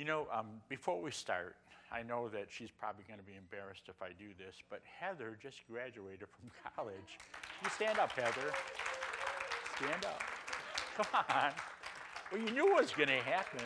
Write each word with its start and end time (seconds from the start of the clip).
You 0.00 0.06
know, 0.06 0.28
um, 0.32 0.46
before 0.70 0.98
we 0.98 1.10
start, 1.10 1.56
I 1.92 2.02
know 2.02 2.30
that 2.30 2.46
she's 2.48 2.70
probably 2.70 3.04
going 3.06 3.20
to 3.20 3.26
be 3.26 3.36
embarrassed 3.36 3.82
if 3.86 4.00
I 4.00 4.16
do 4.18 4.32
this, 4.38 4.56
but 4.70 4.80
Heather 4.98 5.36
just 5.42 5.58
graduated 5.70 6.26
from 6.26 6.50
college. 6.74 7.18
You 7.62 7.68
stand 7.68 7.98
up, 7.98 8.10
Heather. 8.12 8.50
Stand 9.76 10.06
up. 10.06 10.22
Come 10.96 11.24
on. 11.28 11.52
Well, 12.32 12.40
you 12.40 12.50
knew 12.50 12.64
what 12.72 12.80
was 12.80 12.92
going 12.92 13.10
to 13.10 13.16
happen. 13.16 13.60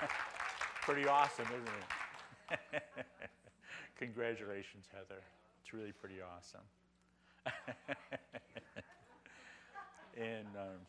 pretty 0.86 1.06
awesome, 1.06 1.44
isn't 1.52 2.62
it? 2.72 2.82
Congratulations, 3.98 4.86
Heather. 4.90 5.20
It's 5.60 5.74
really 5.74 5.92
pretty 5.92 6.22
awesome. 6.22 6.64
and 10.16 10.48
um, 10.56 10.80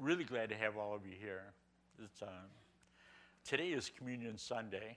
really 0.00 0.22
glad 0.22 0.48
to 0.50 0.54
have 0.54 0.76
all 0.76 0.94
of 0.94 1.04
you 1.04 1.16
here. 1.20 1.42
It's, 1.98 2.22
um, 2.22 2.46
today 3.44 3.68
is 3.68 3.90
Communion 3.98 4.38
Sunday, 4.38 4.96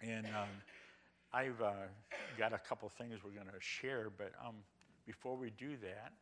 and 0.00 0.26
um, 0.26 0.48
I've 1.32 1.60
uh, 1.60 1.72
got 2.38 2.52
a 2.52 2.58
couple 2.58 2.88
things 2.88 3.18
we're 3.24 3.32
going 3.32 3.46
to 3.52 3.60
share, 3.60 4.10
but 4.16 4.30
um, 4.46 4.54
before 5.06 5.36
we 5.36 5.50
do 5.58 5.70
that, 5.82 6.12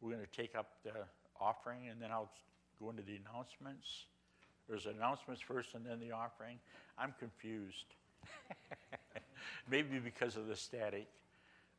we're 0.00 0.12
going 0.12 0.24
to 0.24 0.40
take 0.40 0.54
up 0.54 0.74
the 0.84 0.92
offering, 1.40 1.88
and 1.90 2.00
then 2.00 2.12
I'll 2.12 2.30
go 2.80 2.88
into 2.90 3.02
the 3.02 3.16
announcements. 3.16 4.04
There's 4.68 4.86
announcements 4.86 5.42
first 5.42 5.74
and 5.74 5.84
then 5.84 5.98
the 5.98 6.12
offering. 6.12 6.58
I'm 6.96 7.14
confused. 7.18 7.86
Maybe 9.68 9.98
because 9.98 10.36
of 10.36 10.46
the 10.46 10.54
static. 10.54 11.08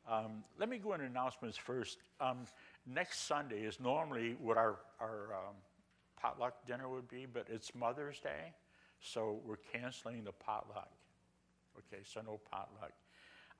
Um, 0.06 0.44
let 0.58 0.68
me 0.68 0.76
go 0.76 0.92
into 0.92 1.06
announcements 1.06 1.56
first. 1.56 1.96
Um, 2.20 2.40
next 2.86 3.26
Sunday 3.26 3.60
is 3.60 3.80
normally 3.80 4.36
what 4.38 4.58
our, 4.58 4.80
our 5.00 5.34
um, 5.34 5.54
potluck 6.20 6.66
dinner 6.66 6.88
would 6.88 7.08
be, 7.08 7.26
but 7.32 7.46
it's 7.48 7.74
Mother's 7.74 8.18
Day, 8.20 8.52
so 9.00 9.40
we're 9.44 9.56
canceling 9.72 10.24
the 10.24 10.32
potluck. 10.32 10.90
Okay, 11.78 12.02
so 12.04 12.20
no 12.20 12.40
potluck. 12.50 12.92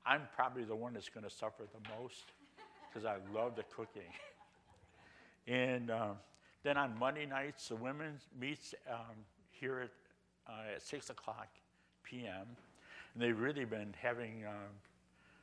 I'm 0.05 0.21
probably 0.35 0.63
the 0.63 0.75
one 0.75 0.93
that's 0.93 1.09
going 1.09 1.23
to 1.23 1.29
suffer 1.29 1.63
the 1.71 1.89
most 1.99 2.31
because 2.89 3.05
I 3.05 3.17
love 3.33 3.55
the 3.55 3.63
cooking. 3.75 4.11
and 5.47 5.91
um, 5.91 6.15
then 6.63 6.77
on 6.77 6.97
Monday 6.99 7.25
nights, 7.25 7.69
the 7.69 7.75
women 7.75 8.19
meets 8.39 8.73
um, 8.89 9.15
here 9.51 9.79
at, 9.79 10.51
uh, 10.51 10.75
at 10.75 10.81
6 10.81 11.09
o'clock 11.09 11.47
p.m. 12.03 12.47
And 13.13 13.23
they've 13.23 13.39
really 13.39 13.65
been 13.65 13.93
having 14.01 14.43
uh, 14.45 14.51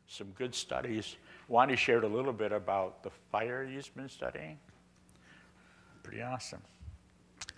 some 0.06 0.28
good 0.38 0.54
studies. 0.54 1.16
Wani 1.48 1.76
shared 1.76 2.04
a 2.04 2.08
little 2.08 2.32
bit 2.32 2.52
about 2.52 3.02
the 3.02 3.10
fire 3.30 3.66
he's 3.66 3.88
been 3.88 4.08
studying. 4.08 4.58
Pretty 6.02 6.22
awesome. 6.22 6.62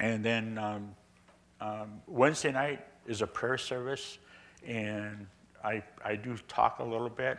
And 0.01 0.25
then 0.25 0.57
um, 0.57 0.95
um, 1.61 2.01
Wednesday 2.07 2.51
night 2.51 2.87
is 3.07 3.21
a 3.21 3.27
prayer 3.27 3.59
service, 3.59 4.19
and 4.67 5.27
I, 5.63 5.83
I 6.03 6.17
do 6.17 6.37
talk 6.49 6.79
a 6.79 6.85
little 6.85 7.11
bit, 7.11 7.37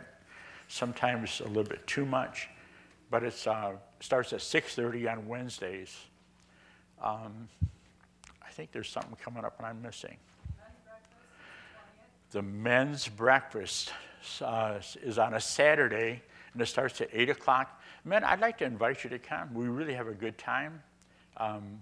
sometimes 0.68 1.40
a 1.40 1.48
little 1.48 1.64
bit 1.64 1.84
too 1.88 2.06
much, 2.06 2.48
but 3.10 3.24
it 3.24 3.46
uh, 3.48 3.72
starts 3.98 4.32
at 4.32 4.38
6.30 4.38 5.10
on 5.10 5.26
Wednesdays. 5.26 5.96
Um, 7.02 7.48
I 8.40 8.50
think 8.52 8.70
there's 8.70 8.88
something 8.88 9.16
coming 9.20 9.44
up 9.44 9.58
and 9.58 9.66
I'm 9.66 9.82
missing. 9.82 10.16
The 12.30 12.42
men's 12.42 13.08
breakfast 13.08 13.92
uh, 14.40 14.78
is 15.02 15.18
on 15.18 15.34
a 15.34 15.40
Saturday, 15.40 16.22
and 16.52 16.62
it 16.62 16.66
starts 16.66 17.00
at 17.00 17.08
8 17.12 17.30
o'clock. 17.30 17.82
Men, 18.04 18.22
I'd 18.22 18.40
like 18.40 18.58
to 18.58 18.64
invite 18.64 19.02
you 19.02 19.10
to 19.10 19.18
come. 19.18 19.52
We 19.52 19.66
really 19.66 19.94
have 19.94 20.06
a 20.06 20.14
good 20.14 20.38
time. 20.38 20.80
Um, 21.36 21.80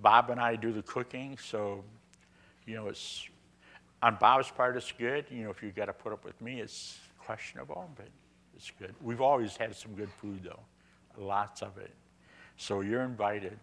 Bob 0.00 0.30
and 0.30 0.40
I 0.40 0.56
do 0.56 0.72
the 0.72 0.82
cooking, 0.82 1.36
so, 1.38 1.84
you 2.66 2.74
know, 2.74 2.88
it's 2.88 3.28
on 4.02 4.16
Bob's 4.20 4.50
part, 4.50 4.76
it's 4.76 4.92
good. 4.92 5.26
You 5.30 5.44
know, 5.44 5.50
if 5.50 5.62
you 5.62 5.70
got 5.70 5.86
to 5.86 5.92
put 5.92 6.12
up 6.12 6.24
with 6.24 6.40
me, 6.40 6.60
it's 6.60 6.98
questionable, 7.18 7.90
but 7.96 8.08
it's 8.56 8.70
good. 8.78 8.94
We've 9.02 9.20
always 9.20 9.56
had 9.56 9.76
some 9.76 9.94
good 9.94 10.10
food, 10.20 10.40
though, 10.44 10.60
lots 11.18 11.62
of 11.62 11.76
it. 11.78 11.92
So 12.56 12.80
you're 12.80 13.02
invited. 13.02 13.58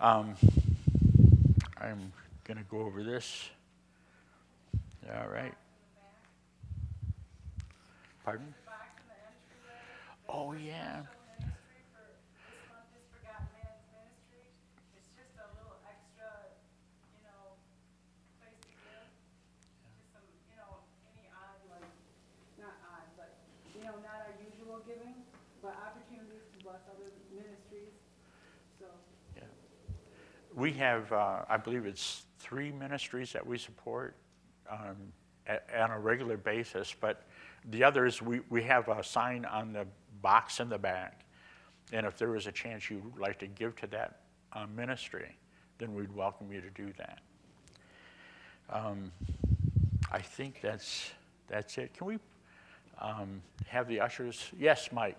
Um, 0.00 0.34
I'm 1.78 2.12
going 2.44 2.58
to 2.58 2.64
go 2.70 2.80
over 2.80 3.02
this. 3.02 3.48
All 5.14 5.28
right. 5.28 5.54
Pardon? 8.24 8.54
Oh, 10.28 10.52
yeah. 10.52 11.02
We 30.56 30.72
have, 30.72 31.12
uh, 31.12 31.42
I 31.48 31.58
believe 31.58 31.84
it's 31.84 32.24
three 32.38 32.72
ministries 32.72 33.32
that 33.34 33.46
we 33.46 33.58
support 33.58 34.16
um, 34.68 34.96
at, 35.46 35.68
on 35.78 35.90
a 35.90 36.00
regular 36.00 36.38
basis, 36.38 36.94
but 36.98 37.24
the 37.70 37.84
others, 37.84 38.22
we, 38.22 38.40
we 38.48 38.62
have 38.62 38.88
a 38.88 39.04
sign 39.04 39.44
on 39.44 39.72
the 39.72 39.86
box 40.22 40.58
in 40.58 40.68
the 40.68 40.78
back. 40.78 41.20
And 41.92 42.06
if 42.06 42.16
there 42.16 42.34
is 42.34 42.46
a 42.46 42.52
chance 42.52 42.90
you 42.90 43.02
would 43.04 43.20
like 43.20 43.38
to 43.40 43.46
give 43.46 43.76
to 43.76 43.86
that 43.88 44.20
uh, 44.54 44.66
ministry, 44.74 45.36
then 45.78 45.94
we'd 45.94 46.12
welcome 46.14 46.50
you 46.50 46.62
to 46.62 46.70
do 46.70 46.92
that. 46.96 47.18
Um, 48.70 49.12
I 50.10 50.20
think 50.20 50.60
that's, 50.62 51.10
that's 51.48 51.76
it. 51.76 51.92
Can 51.94 52.06
we 52.06 52.18
um, 53.00 53.42
have 53.68 53.86
the 53.88 54.00
ushers? 54.00 54.50
Yes, 54.58 54.88
Mike. 54.90 55.18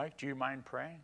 Jesus' 0.00 0.16
do 0.16 0.26
you 0.26 0.34
mind 0.34 0.64
praying? 0.64 0.96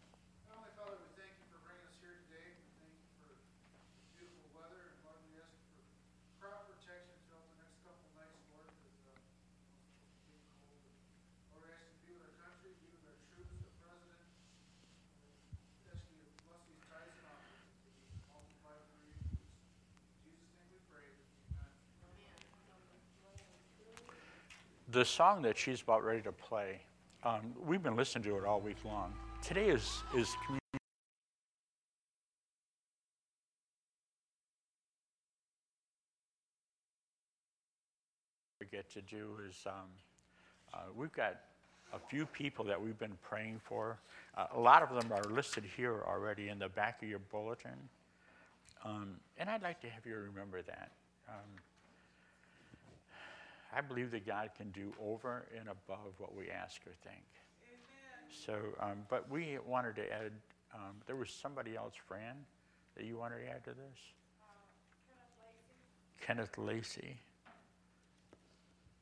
The 24.89 25.04
song 25.04 25.43
that 25.43 25.59
she's 25.59 25.83
about 25.83 26.03
ready 26.03 26.22
to 26.22 26.33
play 26.33 26.81
um, 27.27 27.41
we've 27.67 27.83
been 27.83 27.97
listening 27.97 28.23
to 28.23 28.37
it 28.37 28.45
all 28.45 28.61
week 28.61 28.77
long. 28.84 29.13
Today 29.43 29.67
is, 29.67 30.03
is 30.17 30.33
community. 30.45 30.61
We 38.61 38.67
get 38.71 38.89
to 38.93 39.03
do 39.03 39.31
is 39.49 39.57
um, 39.67 39.73
uh, 40.73 40.78
we've 40.97 41.13
got 41.13 41.41
a 41.93 41.99
few 41.99 42.27
people 42.27 42.65
that 42.67 42.81
we've 42.81 42.99
been 42.99 43.19
praying 43.29 43.61
for. 43.65 43.99
Uh, 44.37 44.47
a 44.55 44.61
lot 44.61 44.83
of 44.83 44.91
them 44.91 45.13
are 45.13 45.25
listed 45.33 45.65
here 45.77 46.05
already 46.07 46.49
in 46.49 46.61
the 46.61 46.69
back 46.69 47.03
of 47.03 47.09
your 47.09 47.19
bulletin. 47.19 47.89
Um, 48.84 49.17
and 49.37 49.51
I'd 49.51 49.63
like 49.63 49.81
to 49.81 49.89
have 49.89 50.07
you 50.07 50.15
remember 50.15 50.63
that. 50.63 50.91
Um, 51.29 51.51
I 53.77 53.81
believe 53.83 54.11
that 54.13 54.27
God 54.27 54.51
can 54.57 54.71
do 54.71 54.93
over 55.03 55.47
and 55.59 55.69
above 55.69 56.15
what 56.19 56.34
we 56.34 56.49
ask 56.49 56.81
or 56.87 56.93
think. 57.05 57.25
Amen. 57.63 58.31
So, 58.31 58.55
um, 58.81 59.05
but 59.11 59.31
we 59.31 59.59
wanted 59.67 59.97
to 59.97 60.13
add 60.13 60.33
Um, 60.75 61.01
there 61.07 61.17
was 61.17 61.31
somebody 61.31 61.75
else, 61.77 61.95
Fran, 62.09 62.37
that 62.97 63.05
you 63.05 63.17
wanted 63.17 63.39
to 63.45 63.49
add 63.49 63.65
to 63.65 63.71
this? 63.71 63.99
Kenneth 66.21 66.59
Lacey. 66.59 67.17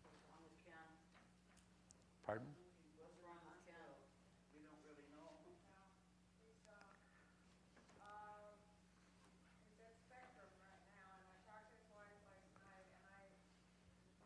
What's 0.03 0.23
wrong 0.31 0.45
with 0.45 0.55
Ken? 0.67 0.87
Pardon? 2.27 2.47
What's 3.01 3.19
wrong 3.25 3.43
with 3.49 3.65
Ken? 3.67 3.91
We 4.55 4.61
don't 4.63 4.79
really 4.87 5.09
know. 5.11 5.35
He's 5.43 5.59
at 9.83 9.95
Spectrum 10.05 10.53
right 10.63 10.85
now, 10.95 11.11
and 11.19 11.27
I 11.27 11.39
talked 11.49 11.67
to 11.73 11.75
his 11.75 11.89
wife 11.91 12.15
last 12.29 12.51
night, 12.55 12.87
and 12.87 13.03
I, 13.09 13.25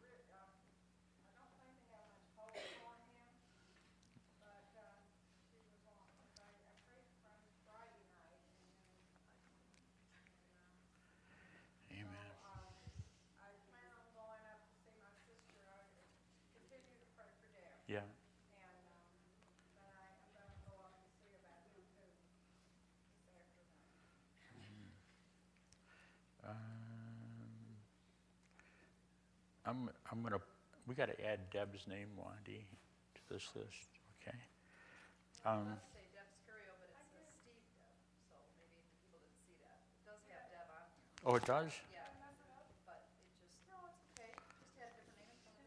re- 0.05 0.27
um, 0.37 0.53
I 1.25 1.33
don't 1.39 1.55
think 1.62 1.73
they 1.81 1.97
have 1.97 2.11
much 2.12 2.27
hope 2.37 2.59
for 2.77 2.93
him, 3.09 3.31
but, 4.43 4.67
um, 4.75 4.99
she 5.49 5.56
was 5.65 5.87
on, 5.89 6.06
I, 6.43 6.51
I 6.51 6.73
prayed 6.91 7.06
for 7.23 7.31
him 7.33 7.47
Friday 7.65 8.03
night, 8.19 8.43
and 11.89 12.05
then, 12.05 12.05
Amen. 12.05 12.31
um, 12.44 12.69
I 13.41 13.49
plan 13.71 13.89
on 13.94 14.06
going 14.12 14.44
up 14.53 14.61
to 14.69 14.73
see 14.85 14.93
my 15.01 15.12
sister, 15.25 15.62
I 15.65 15.89
continue 16.53 16.97
to 17.01 17.09
pray 17.17 17.31
for 17.41 17.49
Deb, 17.56 17.81
Yeah. 17.89 18.05
and, 18.05 18.12
um, 18.61 19.01
then 19.79 19.93
I, 19.97 20.05
I'm 20.21 20.31
gonna 20.37 20.59
go 20.69 20.75
up 20.85 21.01
and 21.01 21.09
see 21.23 21.33
about 21.39 21.65
him 21.73 21.81
too, 21.97 22.05
this 22.05 23.49
afternoon. 23.56 23.77
Um, 26.44 27.77
I'm, 29.69 29.91
I'm 30.11 30.23
gonna, 30.25 30.41
we 30.88 30.94
gotta 30.97 31.12
add 31.20 31.44
Deb's 31.53 31.85
name, 31.85 32.09
Wandy, 32.17 32.65
to 33.12 33.20
this 33.29 33.53
list, 33.53 33.93
okay? 34.17 34.32
Um, 35.44 35.76
It 35.93 36.09
does 36.17 36.25
Deb 36.25 36.29
Scurio, 36.41 36.73
but 36.81 36.88
it 36.88 37.05
says 37.12 37.29
Steve 37.44 37.61
Deb, 37.76 37.93
so 38.32 38.41
maybe 38.56 38.81
people 38.97 39.20
didn't 39.20 39.37
see 39.44 39.61
that. 39.61 39.76
It 39.93 40.09
does 40.09 40.25
have 40.32 40.49
Deb 40.49 40.73
on 40.73 40.88
here. 40.88 41.20
oh, 41.29 41.37
it 41.37 41.44
does? 41.44 41.69
Yeah, 41.93 42.09
but 42.88 43.12
it 43.12 43.44
just, 43.44 43.61
no, 43.69 43.76
it's 43.93 44.00
okay, 44.17 44.32
just 44.32 44.73
had 44.81 44.88
a 44.88 45.05
different 45.05 45.37
name. 45.37 45.37
in 45.37 45.44
front 45.44 45.61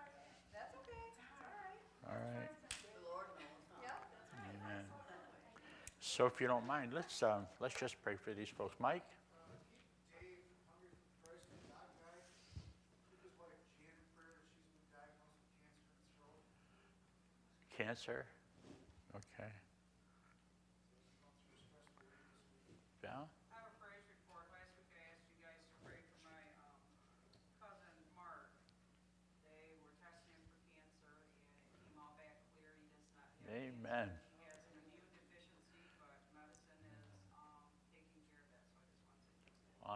of 0.00 0.16
it. 0.16 0.32
That's 0.56 0.72
okay, 0.80 1.12
all 1.28 1.44
right, 1.44 1.76
All 2.08 2.16
right, 2.16 2.56
The 2.56 3.04
Lord 3.04 3.28
knows, 3.36 3.68
huh? 3.76 3.84
yeah. 3.84 4.48
amen. 4.64 4.88
So 6.18 6.26
if 6.26 6.40
you 6.40 6.48
don't 6.48 6.66
mind, 6.66 6.92
let's, 6.92 7.22
um, 7.22 7.46
let's 7.60 7.78
just 7.78 7.94
pray 8.02 8.16
for 8.18 8.34
these 8.34 8.50
folks. 8.50 8.74
Mike? 8.82 9.06
Dave, 10.10 10.42
hungry 10.66 10.90
for 10.90 11.06
Christ, 11.22 11.46
and 11.46 11.62
God 11.70 11.86
guy, 12.02 12.18
keep 13.06 13.22
his 13.22 13.38
wife 13.38 13.54
Janet 13.78 13.94
in 13.94 14.02
prayer, 14.18 14.42
she's 14.50 14.66
been 14.66 14.82
diagnosed 14.90 15.46
with 15.46 15.62
cancer 15.62 15.78
in 15.78 15.94
the 15.94 16.02
throat. 16.18 16.42
Cancer? 17.70 18.26
Okay. 19.14 19.54
Val? 22.98 23.30
I 23.54 23.62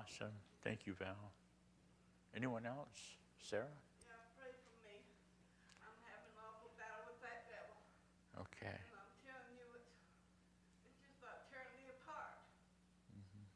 Awesome. 0.02 0.34
Thank 0.66 0.82
you, 0.86 0.94
Val. 0.98 1.30
Anyone 2.34 2.66
else? 2.66 3.14
Sarah? 3.38 3.70
Yeah, 4.02 4.18
pray 4.34 4.50
for 4.66 4.74
me. 4.82 4.98
I'm 5.78 5.94
having 6.02 6.26
an 6.34 6.42
awful 6.42 6.74
battle 6.74 7.06
with 7.06 7.22
that 7.22 7.46
devil, 7.46 7.78
Okay. 8.42 8.74
and 8.82 8.98
I'm 8.98 9.14
telling 9.22 9.54
you, 9.54 9.62
it's, 9.78 9.94
it's 10.90 10.98
just 11.06 11.14
about 11.22 11.46
tearing 11.54 11.70
me 11.78 11.86
apart. 12.02 12.34
Mm-hmm. 13.14 13.46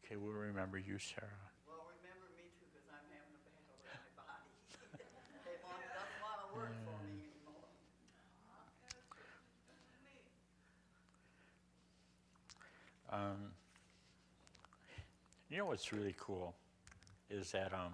Okay, 0.00 0.16
we'll 0.16 0.32
remember 0.40 0.80
you, 0.80 0.96
Sarah. 0.96 1.52
Well, 1.68 1.84
remember 2.00 2.32
me 2.40 2.48
too, 2.56 2.64
because 2.72 2.88
I'm 2.88 3.04
having 3.12 3.36
a 3.36 3.42
battle 3.44 3.76
with 3.76 3.84
my 3.92 4.24
body. 4.24 4.48
It 5.44 5.60
won't- 5.60 5.84
doesn't 5.84 6.20
want 6.24 6.38
to 6.44 6.48
work 6.56 6.72
for 6.88 6.96
me 7.04 7.12
mm. 7.12 7.28
anymore. 7.28 7.68
And 8.88 8.94
it's 8.96 9.12
just 9.68 9.84
for 9.84 10.00
me. 10.00 10.16
Um, 13.12 13.49
you 15.50 15.58
know 15.58 15.66
what's 15.66 15.92
really 15.92 16.14
cool 16.18 16.54
is 17.28 17.52
that 17.52 17.72
um, 17.72 17.92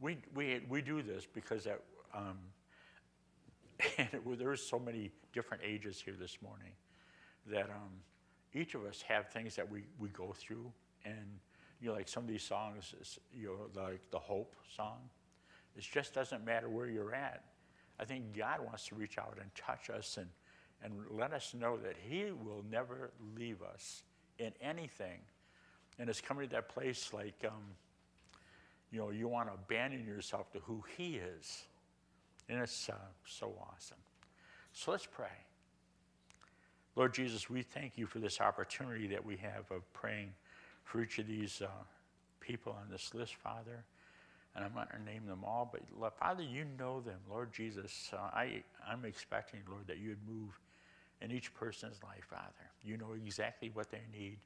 we, 0.00 0.18
we, 0.34 0.60
we 0.68 0.82
do 0.82 1.02
this 1.02 1.26
because 1.26 1.64
that, 1.64 1.80
um, 2.14 2.38
and 3.98 4.08
it, 4.12 4.24
well, 4.24 4.36
there's 4.36 4.62
so 4.62 4.78
many 4.78 5.10
different 5.32 5.62
ages 5.64 6.00
here 6.04 6.14
this 6.18 6.38
morning 6.42 6.72
that 7.46 7.70
um, 7.70 7.90
each 8.54 8.74
of 8.74 8.84
us 8.84 9.02
have 9.02 9.28
things 9.28 9.56
that 9.56 9.68
we, 9.68 9.82
we 9.98 10.08
go 10.10 10.32
through. 10.32 10.70
And 11.04 11.38
you 11.84 11.90
know 11.90 11.96
like 11.96 12.08
some 12.08 12.22
of 12.22 12.28
these 12.28 12.42
songs 12.42 12.94
you 13.32 13.48
know 13.48 13.82
like 13.82 14.00
the 14.10 14.18
hope 14.18 14.54
song 14.74 14.98
it 15.76 15.82
just 15.82 16.14
doesn't 16.14 16.44
matter 16.44 16.68
where 16.68 16.86
you're 16.86 17.14
at. 17.14 17.42
I 17.98 18.04
think 18.04 18.36
god 18.36 18.60
wants 18.64 18.86
to 18.88 18.94
reach 18.94 19.18
out 19.18 19.36
and 19.40 19.50
touch 19.54 19.90
us 19.90 20.16
and, 20.16 20.28
and 20.82 20.94
let 21.10 21.32
us 21.32 21.52
know 21.52 21.76
that 21.78 21.96
he 22.08 22.30
will 22.30 22.64
never 22.70 23.10
leave 23.36 23.60
us 23.62 24.02
in 24.38 24.52
anything 24.62 25.18
and 25.98 26.08
it's 26.08 26.20
coming 26.20 26.48
to 26.48 26.54
that 26.54 26.68
place 26.68 27.12
like 27.12 27.44
um, 27.46 27.62
you 28.90 28.98
know 28.98 29.10
you 29.10 29.28
want 29.28 29.48
to 29.48 29.54
abandon 29.54 30.06
yourself 30.06 30.52
to 30.52 30.58
who 30.60 30.82
he 30.96 31.16
is 31.16 31.64
and 32.48 32.60
it's 32.60 32.88
uh, 32.88 32.94
so 33.26 33.54
awesome 33.60 33.98
so 34.72 34.90
let's 34.90 35.06
pray 35.06 35.26
Lord 36.96 37.12
Jesus, 37.12 37.50
we 37.50 37.62
thank 37.62 37.98
you 37.98 38.06
for 38.06 38.20
this 38.20 38.40
opportunity 38.40 39.08
that 39.08 39.24
we 39.24 39.36
have 39.36 39.70
of 39.70 39.92
praying 39.92 40.32
for 40.84 41.02
each 41.02 41.18
of 41.18 41.26
these 41.26 41.60
uh, 41.60 41.66
people 42.40 42.76
on 42.80 42.88
this 42.88 43.12
list, 43.14 43.34
Father. 43.34 43.84
And 44.54 44.64
I'm 44.64 44.72
not 44.74 44.92
going 44.92 45.04
to 45.04 45.10
name 45.10 45.26
them 45.26 45.42
all, 45.44 45.72
but 45.72 46.14
Father, 46.16 46.44
you 46.44 46.64
know 46.78 47.00
them. 47.00 47.18
Lord 47.28 47.52
Jesus, 47.52 48.10
uh, 48.12 48.18
I, 48.32 48.62
I'm 48.88 49.04
expecting, 49.04 49.60
Lord, 49.68 49.88
that 49.88 49.98
you'd 49.98 50.20
move 50.28 50.60
in 51.20 51.32
each 51.32 51.52
person's 51.54 52.00
life, 52.04 52.26
Father. 52.30 52.70
You 52.84 52.96
know 52.96 53.14
exactly 53.16 53.72
what 53.74 53.90
they 53.90 54.02
need. 54.12 54.38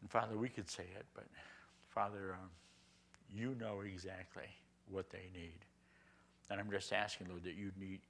And 0.00 0.10
Father, 0.10 0.36
we 0.36 0.48
could 0.48 0.70
say 0.70 0.84
it, 0.96 1.06
but 1.14 1.24
Father, 1.88 2.36
um, 2.40 2.50
you 3.32 3.54
know 3.60 3.80
exactly 3.80 4.48
what 4.90 5.10
they 5.10 5.30
need. 5.34 5.58
And 6.50 6.60
I'm 6.60 6.70
just 6.70 6.92
asking, 6.92 7.28
Lord, 7.28 7.44
that 7.44 7.54
you 7.54 7.72
meet, 7.78 8.00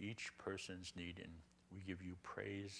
each 0.00 0.30
person's 0.38 0.92
need, 0.96 1.20
and 1.22 1.32
we 1.74 1.82
give 1.86 2.02
you 2.02 2.14
praise 2.22 2.78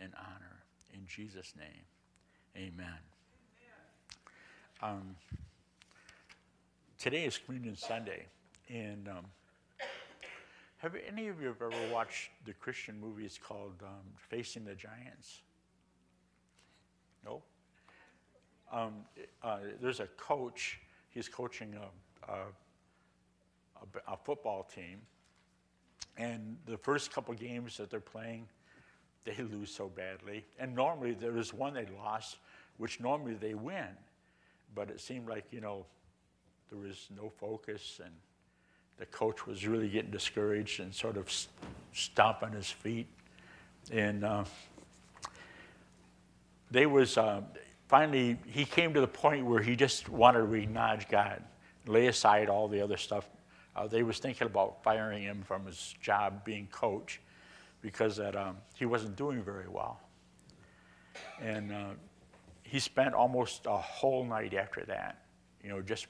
and 0.00 0.12
honor. 0.16 0.62
In 0.94 1.00
Jesus' 1.06 1.54
name, 1.58 1.84
amen. 2.56 2.98
Um, 4.80 5.16
today 6.98 7.24
is 7.24 7.36
Communion 7.36 7.76
Sunday, 7.76 8.26
and 8.68 9.08
um, 9.08 9.24
have 10.78 10.94
any 11.08 11.26
of 11.26 11.42
you 11.42 11.48
ever 11.48 11.70
watched 11.92 12.30
the 12.44 12.52
Christian 12.52 13.00
movie? 13.00 13.24
It's 13.24 13.38
called 13.38 13.74
um, 13.82 14.06
Facing 14.16 14.64
the 14.64 14.76
Giants. 14.76 15.40
No? 17.24 17.42
Um, 18.72 18.92
uh, 19.42 19.58
there's 19.80 20.00
a 20.00 20.06
coach, 20.16 20.80
he's 21.10 21.28
coaching 21.28 21.74
a 21.74 22.34
a 24.06 24.16
football 24.16 24.64
team, 24.64 25.00
and 26.16 26.56
the 26.66 26.76
first 26.76 27.12
couple 27.12 27.32
games 27.34 27.76
that 27.76 27.90
they're 27.90 28.00
playing, 28.00 28.46
they 29.24 29.36
lose 29.42 29.72
so 29.72 29.88
badly. 29.88 30.44
And 30.58 30.74
normally 30.74 31.12
there 31.12 31.32
was 31.32 31.54
one 31.54 31.74
they 31.74 31.86
lost, 31.96 32.38
which 32.76 33.00
normally 33.00 33.34
they 33.34 33.54
win. 33.54 33.88
But 34.74 34.90
it 34.90 35.00
seemed 35.00 35.28
like, 35.28 35.44
you 35.50 35.60
know, 35.60 35.86
there 36.70 36.78
was 36.78 37.08
no 37.16 37.30
focus 37.30 38.00
and 38.04 38.12
the 38.98 39.06
coach 39.06 39.46
was 39.46 39.66
really 39.66 39.88
getting 39.88 40.10
discouraged 40.10 40.80
and 40.80 40.92
sort 40.92 41.16
of 41.16 41.30
stomping 41.92 42.52
his 42.52 42.68
feet. 42.68 43.06
And 43.92 44.24
uh, 44.24 44.44
they 46.70 46.86
was, 46.86 47.16
uh, 47.16 47.42
finally, 47.88 48.38
he 48.46 48.64
came 48.64 48.94
to 48.94 49.00
the 49.00 49.08
point 49.08 49.44
where 49.44 49.62
he 49.62 49.74
just 49.74 50.08
wanted 50.08 50.46
to 50.46 50.54
acknowledge 50.54 51.08
God, 51.08 51.42
lay 51.86 52.06
aside 52.06 52.48
all 52.48 52.68
the 52.68 52.80
other 52.80 52.96
stuff. 52.96 53.28
Uh, 53.74 53.86
they 53.86 54.02
was 54.02 54.18
thinking 54.18 54.46
about 54.46 54.82
firing 54.82 55.22
him 55.22 55.42
from 55.42 55.66
his 55.66 55.94
job 56.00 56.44
being 56.44 56.66
coach 56.70 57.20
because 57.80 58.16
that 58.16 58.36
um, 58.36 58.56
he 58.74 58.86
wasn't 58.86 59.16
doing 59.16 59.42
very 59.42 59.68
well. 59.68 60.00
And 61.40 61.72
uh, 61.72 61.90
he 62.62 62.78
spent 62.78 63.14
almost 63.14 63.66
a 63.66 63.76
whole 63.76 64.24
night 64.24 64.54
after 64.54 64.84
that, 64.86 65.22
you 65.62 65.70
know, 65.70 65.80
just 65.80 66.06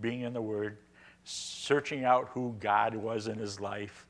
being 0.00 0.22
in 0.22 0.32
the 0.32 0.42
Word, 0.42 0.78
searching 1.24 2.04
out 2.04 2.28
who 2.30 2.56
God 2.60 2.94
was 2.94 3.26
in 3.26 3.38
his 3.38 3.60
life. 3.60 4.06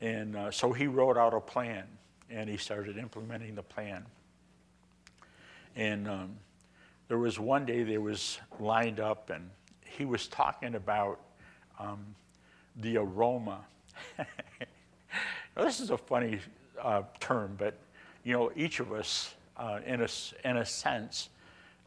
And 0.00 0.36
uh, 0.36 0.50
so 0.50 0.72
he 0.72 0.86
wrote 0.86 1.16
out 1.16 1.34
a 1.34 1.40
plan 1.40 1.84
and 2.30 2.48
he 2.48 2.56
started 2.56 2.96
implementing 2.96 3.54
the 3.54 3.62
plan. 3.62 4.04
And 5.76 6.08
um, 6.08 6.36
there 7.08 7.18
was 7.18 7.38
one 7.38 7.66
day 7.66 7.82
they 7.82 7.98
was 7.98 8.38
lined 8.58 9.00
up 9.00 9.30
and 9.30 9.50
he 9.84 10.04
was 10.04 10.28
talking 10.28 10.74
about 10.74 11.20
um, 11.78 12.14
the 12.76 12.96
aroma. 12.96 13.60
now, 14.18 15.64
this 15.64 15.80
is 15.80 15.90
a 15.90 15.98
funny 15.98 16.40
uh, 16.80 17.02
term, 17.20 17.54
but 17.58 17.78
you 18.24 18.32
know, 18.32 18.50
each 18.56 18.80
of 18.80 18.92
us, 18.92 19.34
uh, 19.56 19.80
in, 19.86 20.00
a, 20.00 20.08
in 20.44 20.56
a 20.56 20.64
sense, 20.64 21.28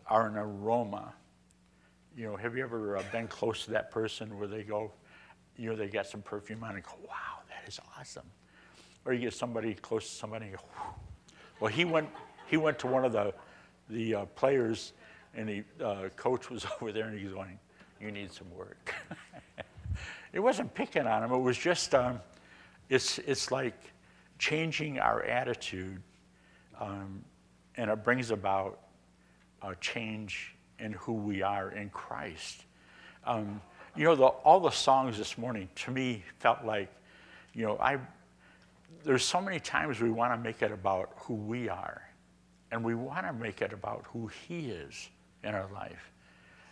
are 0.06 0.28
an 0.28 0.38
aroma. 0.38 1.14
You 2.16 2.28
know, 2.28 2.36
have 2.38 2.56
you 2.56 2.64
ever 2.64 2.98
uh, 2.98 3.04
been 3.12 3.28
close 3.28 3.66
to 3.66 3.72
that 3.72 3.92
person 3.92 4.38
where 4.38 4.48
they 4.48 4.64
go, 4.64 4.92
you 5.58 5.70
know, 5.70 5.76
they 5.76 5.88
got 5.88 6.08
some 6.08 6.22
perfume 6.22 6.64
on 6.64 6.76
and 6.76 6.84
go, 6.84 6.94
wow, 7.08 7.42
that 7.50 7.68
is 7.68 7.80
awesome. 8.00 8.26
Or 9.06 9.14
you 9.14 9.20
get 9.20 9.34
somebody 9.34 9.74
close 9.74 10.10
to 10.10 10.16
somebody 10.16 10.46
and 10.46 10.56
go, 10.56 10.64
well, 11.60 11.72
he 11.72 11.86
went, 11.86 12.10
he 12.48 12.58
went 12.58 12.80
to 12.80 12.88
one 12.88 13.04
of 13.04 13.12
the, 13.12 13.34
the 13.90 14.16
uh, 14.16 14.26
players 14.26 14.94
and 15.36 15.50
the 15.50 15.64
uh, 15.84 16.10
coach 16.16 16.50
was 16.50 16.66
over 16.82 16.92
there 16.92 17.06
and 17.08 17.20
he's 17.20 17.32
going, 17.32 17.60
you 18.00 18.12
need 18.12 18.32
some 18.32 18.48
work. 18.56 18.94
it 20.34 20.40
wasn't 20.40 20.74
picking 20.74 21.08
on 21.08 21.24
him. 21.24 21.32
It 21.32 21.38
was 21.40 21.58
just, 21.58 21.96
um, 21.96 22.20
it's, 22.90 23.20
it's 23.20 23.52
like 23.52 23.76
changing 24.40 25.00
our 25.00 25.24
attitude 25.24 26.02
um, 26.80 27.24
and 27.76 27.90
it 27.90 28.04
brings 28.04 28.32
about 28.32 28.80
a 29.62 29.76
change 29.76 30.56
in 30.80 30.94
who 30.94 31.14
we 31.14 31.42
are 31.42 31.72
in 31.72 31.90
Christ. 31.90 32.66
Um, 33.26 33.62
you 33.96 34.04
know, 34.04 34.16
the, 34.16 34.26
all 34.26 34.60
the 34.60 34.70
songs 34.70 35.18
this 35.18 35.38
morning 35.38 35.68
to 35.76 35.92
me 35.92 36.24
felt 36.40 36.64
like, 36.64 36.90
you 37.54 37.66
know, 37.66 37.78
I, 37.80 37.98
there's 39.04 39.24
so 39.24 39.42
many 39.42 39.60
times 39.60 40.00
we 40.00 40.12
want 40.12 40.34
to 40.34 40.38
make 40.38 40.62
it 40.62 40.72
about 40.72 41.12
who 41.18 41.34
we 41.34 41.68
are, 41.68 42.07
and 42.72 42.84
we 42.84 42.96
want 42.96 43.26
to 43.26 43.34
make 43.34 43.62
it 43.62 43.74
about 43.74 44.06
who 44.12 44.28
He 44.48 44.70
is 44.70 45.10
in 45.44 45.56
our 45.56 45.70
life. 45.74 46.12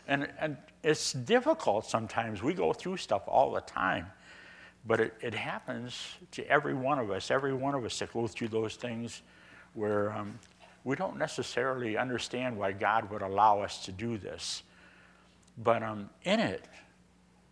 And, 0.08 0.30
and 0.40 0.58
it's 0.84 1.14
difficult 1.14 1.86
sometimes. 1.86 2.44
We 2.44 2.54
go 2.54 2.74
through 2.74 2.98
stuff 2.98 3.24
all 3.28 3.52
the 3.52 3.62
time, 3.62 4.08
but 4.86 5.00
it, 5.00 5.14
it 5.22 5.34
happens 5.34 6.00
to 6.32 6.48
every 6.48 6.74
one 6.74 7.00
of 7.00 7.10
us, 7.10 7.32
every 7.32 7.54
one 7.54 7.74
of 7.74 7.84
us 7.86 7.98
that 8.00 8.14
go 8.14 8.28
through 8.28 8.50
those 8.50 8.76
things 8.76 9.22
where 9.74 10.12
um, 10.14 10.38
we 10.84 10.96
don't 10.96 11.18
necessarily 11.18 11.98
understand 11.98 12.58
why 12.58 12.72
God 12.72 13.10
would 13.10 13.24
allow 13.24 13.62
us 13.62 13.84
to 13.86 13.92
do 13.92 14.18
this. 14.18 14.64
But 15.58 15.82
um, 15.82 16.10
in 16.24 16.40
it, 16.40 16.66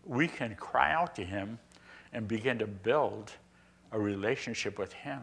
we 0.06 0.28
can 0.28 0.56
cry 0.56 0.94
out 0.94 1.16
to 1.16 1.24
Him 1.24 1.58
and 2.12 2.28
begin 2.28 2.60
to 2.60 2.68
build 2.68 3.32
a 3.92 4.00
relationship 4.00 4.78
with 4.78 4.94
Him. 4.94 5.22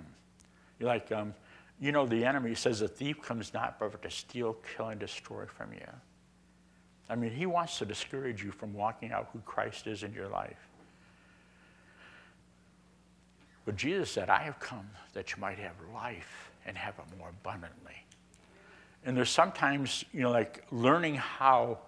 Like, 0.80 1.12
um, 1.12 1.34
you 1.80 1.92
know, 1.92 2.06
the 2.06 2.24
enemy 2.24 2.54
says, 2.54 2.82
A 2.82 2.88
thief 2.88 3.22
comes 3.22 3.54
not 3.54 3.78
but 3.78 4.02
to 4.02 4.10
steal, 4.10 4.56
kill, 4.76 4.88
and 4.88 5.00
destroy 5.00 5.46
from 5.46 5.72
you. 5.72 5.88
I 7.08 7.16
mean, 7.16 7.32
he 7.32 7.46
wants 7.46 7.78
to 7.78 7.86
discourage 7.86 8.44
you 8.44 8.52
from 8.52 8.74
walking 8.74 9.10
out 9.10 9.30
who 9.32 9.40
Christ 9.40 9.86
is 9.86 10.02
in 10.02 10.12
your 10.12 10.28
life. 10.28 10.68
But 13.64 13.76
Jesus 13.76 14.10
said, 14.10 14.28
I 14.30 14.42
have 14.42 14.60
come 14.60 14.88
that 15.14 15.32
you 15.32 15.40
might 15.40 15.58
have 15.58 15.74
life 15.92 16.50
and 16.66 16.76
have 16.76 16.94
it 16.98 17.18
more 17.18 17.30
abundantly. 17.30 18.04
And 19.04 19.16
there's 19.16 19.30
sometimes, 19.30 20.04
you 20.12 20.20
know, 20.20 20.30
like 20.30 20.64
learning 20.70 21.16
how 21.16 21.78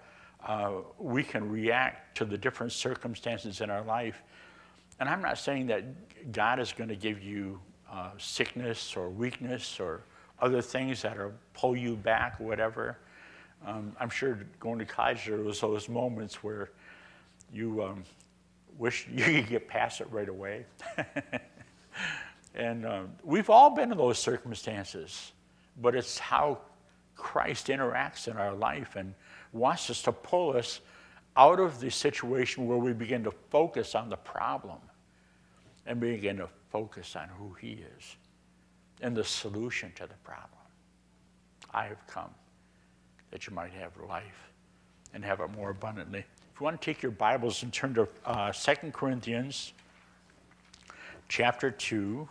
uh, 0.46 0.72
we 0.98 1.22
can 1.22 1.50
react 1.50 2.16
to 2.16 2.24
the 2.24 2.38
different 2.38 2.72
circumstances 2.72 3.60
in 3.60 3.70
our 3.70 3.82
life. 3.82 4.22
And 4.98 5.08
I'm 5.08 5.22
not 5.22 5.38
saying 5.38 5.66
that 5.68 6.32
God 6.32 6.58
is 6.58 6.72
going 6.72 6.88
to 6.88 6.96
give 6.96 7.22
you 7.22 7.60
uh, 7.92 8.10
sickness 8.18 8.96
or 8.96 9.10
weakness 9.10 9.78
or 9.78 10.00
other 10.40 10.62
things 10.62 11.02
that 11.02 11.18
are 11.18 11.32
pull 11.54 11.76
you 11.76 11.94
back 11.94 12.40
or 12.40 12.46
whatever. 12.46 12.96
Um, 13.66 13.94
I'm 14.00 14.10
sure 14.10 14.40
going 14.58 14.78
to 14.78 14.84
college 14.84 15.26
there 15.26 15.36
was 15.38 15.60
those 15.60 15.88
moments 15.88 16.42
where 16.42 16.70
you 17.52 17.82
um, 17.84 18.02
wish 18.78 19.06
you 19.12 19.24
could 19.24 19.48
get 19.48 19.68
past 19.68 20.00
it 20.00 20.08
right 20.10 20.28
away. 20.28 20.64
and 22.54 22.86
um, 22.86 23.10
we've 23.22 23.50
all 23.50 23.70
been 23.70 23.92
in 23.92 23.98
those 23.98 24.18
circumstances, 24.18 25.32
but 25.80 25.94
it's 25.94 26.18
how 26.18 26.58
Christ 27.14 27.68
interacts 27.68 28.26
in 28.26 28.36
our 28.36 28.54
life 28.54 28.96
and 28.96 29.14
wants 29.52 29.90
us 29.90 30.02
to 30.02 30.12
pull 30.12 30.56
us 30.56 30.80
out 31.36 31.60
of 31.60 31.78
the 31.78 31.90
situation 31.90 32.66
where 32.66 32.78
we 32.78 32.92
begin 32.92 33.22
to 33.24 33.30
focus 33.50 33.94
on 33.94 34.08
the 34.08 34.16
problem 34.16 34.78
and 35.86 36.00
begin 36.00 36.38
to 36.38 36.48
focus 36.72 37.14
on 37.14 37.28
who 37.38 37.52
He 37.60 37.84
is 37.98 38.16
and 39.02 39.16
the 39.16 39.24
solution 39.24 39.92
to 39.96 40.06
the 40.06 40.14
problem. 40.24 40.48
I 41.72 41.84
have 41.84 42.04
come 42.06 42.30
that 43.30 43.46
you 43.46 43.54
might 43.54 43.72
have 43.72 43.92
life 44.08 44.50
and 45.14 45.24
have 45.24 45.40
it 45.40 45.50
more 45.50 45.70
abundantly. 45.70 46.20
If 46.20 46.60
you 46.60 46.64
want 46.64 46.80
to 46.80 46.84
take 46.84 47.02
your 47.02 47.12
Bibles 47.12 47.62
and 47.62 47.72
turn 47.72 47.94
to 47.94 48.08
uh, 48.24 48.52
2 48.52 48.90
Corinthians 48.92 49.72
chapter 51.28 51.70
2. 51.70 52.28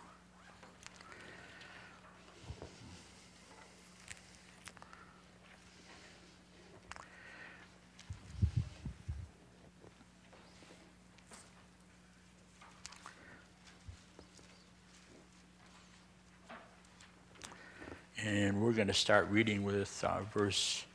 And 18.24 18.62
we're 18.62 18.71
going 18.82 18.88
to 18.88 18.94
start 18.96 19.30
reading 19.30 19.64
with 19.64 20.04
uh, 20.04 20.22
verse 20.34 20.86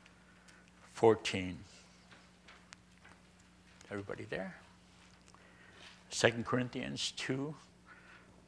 14. 0.95 1.57
Everybody 3.93 4.27
there? 4.29 4.57
2 6.11 6.31
Corinthians 6.45 7.13
2 7.17 7.55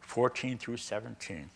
14 0.00 0.58
through 0.58 0.78
17. 0.78 1.50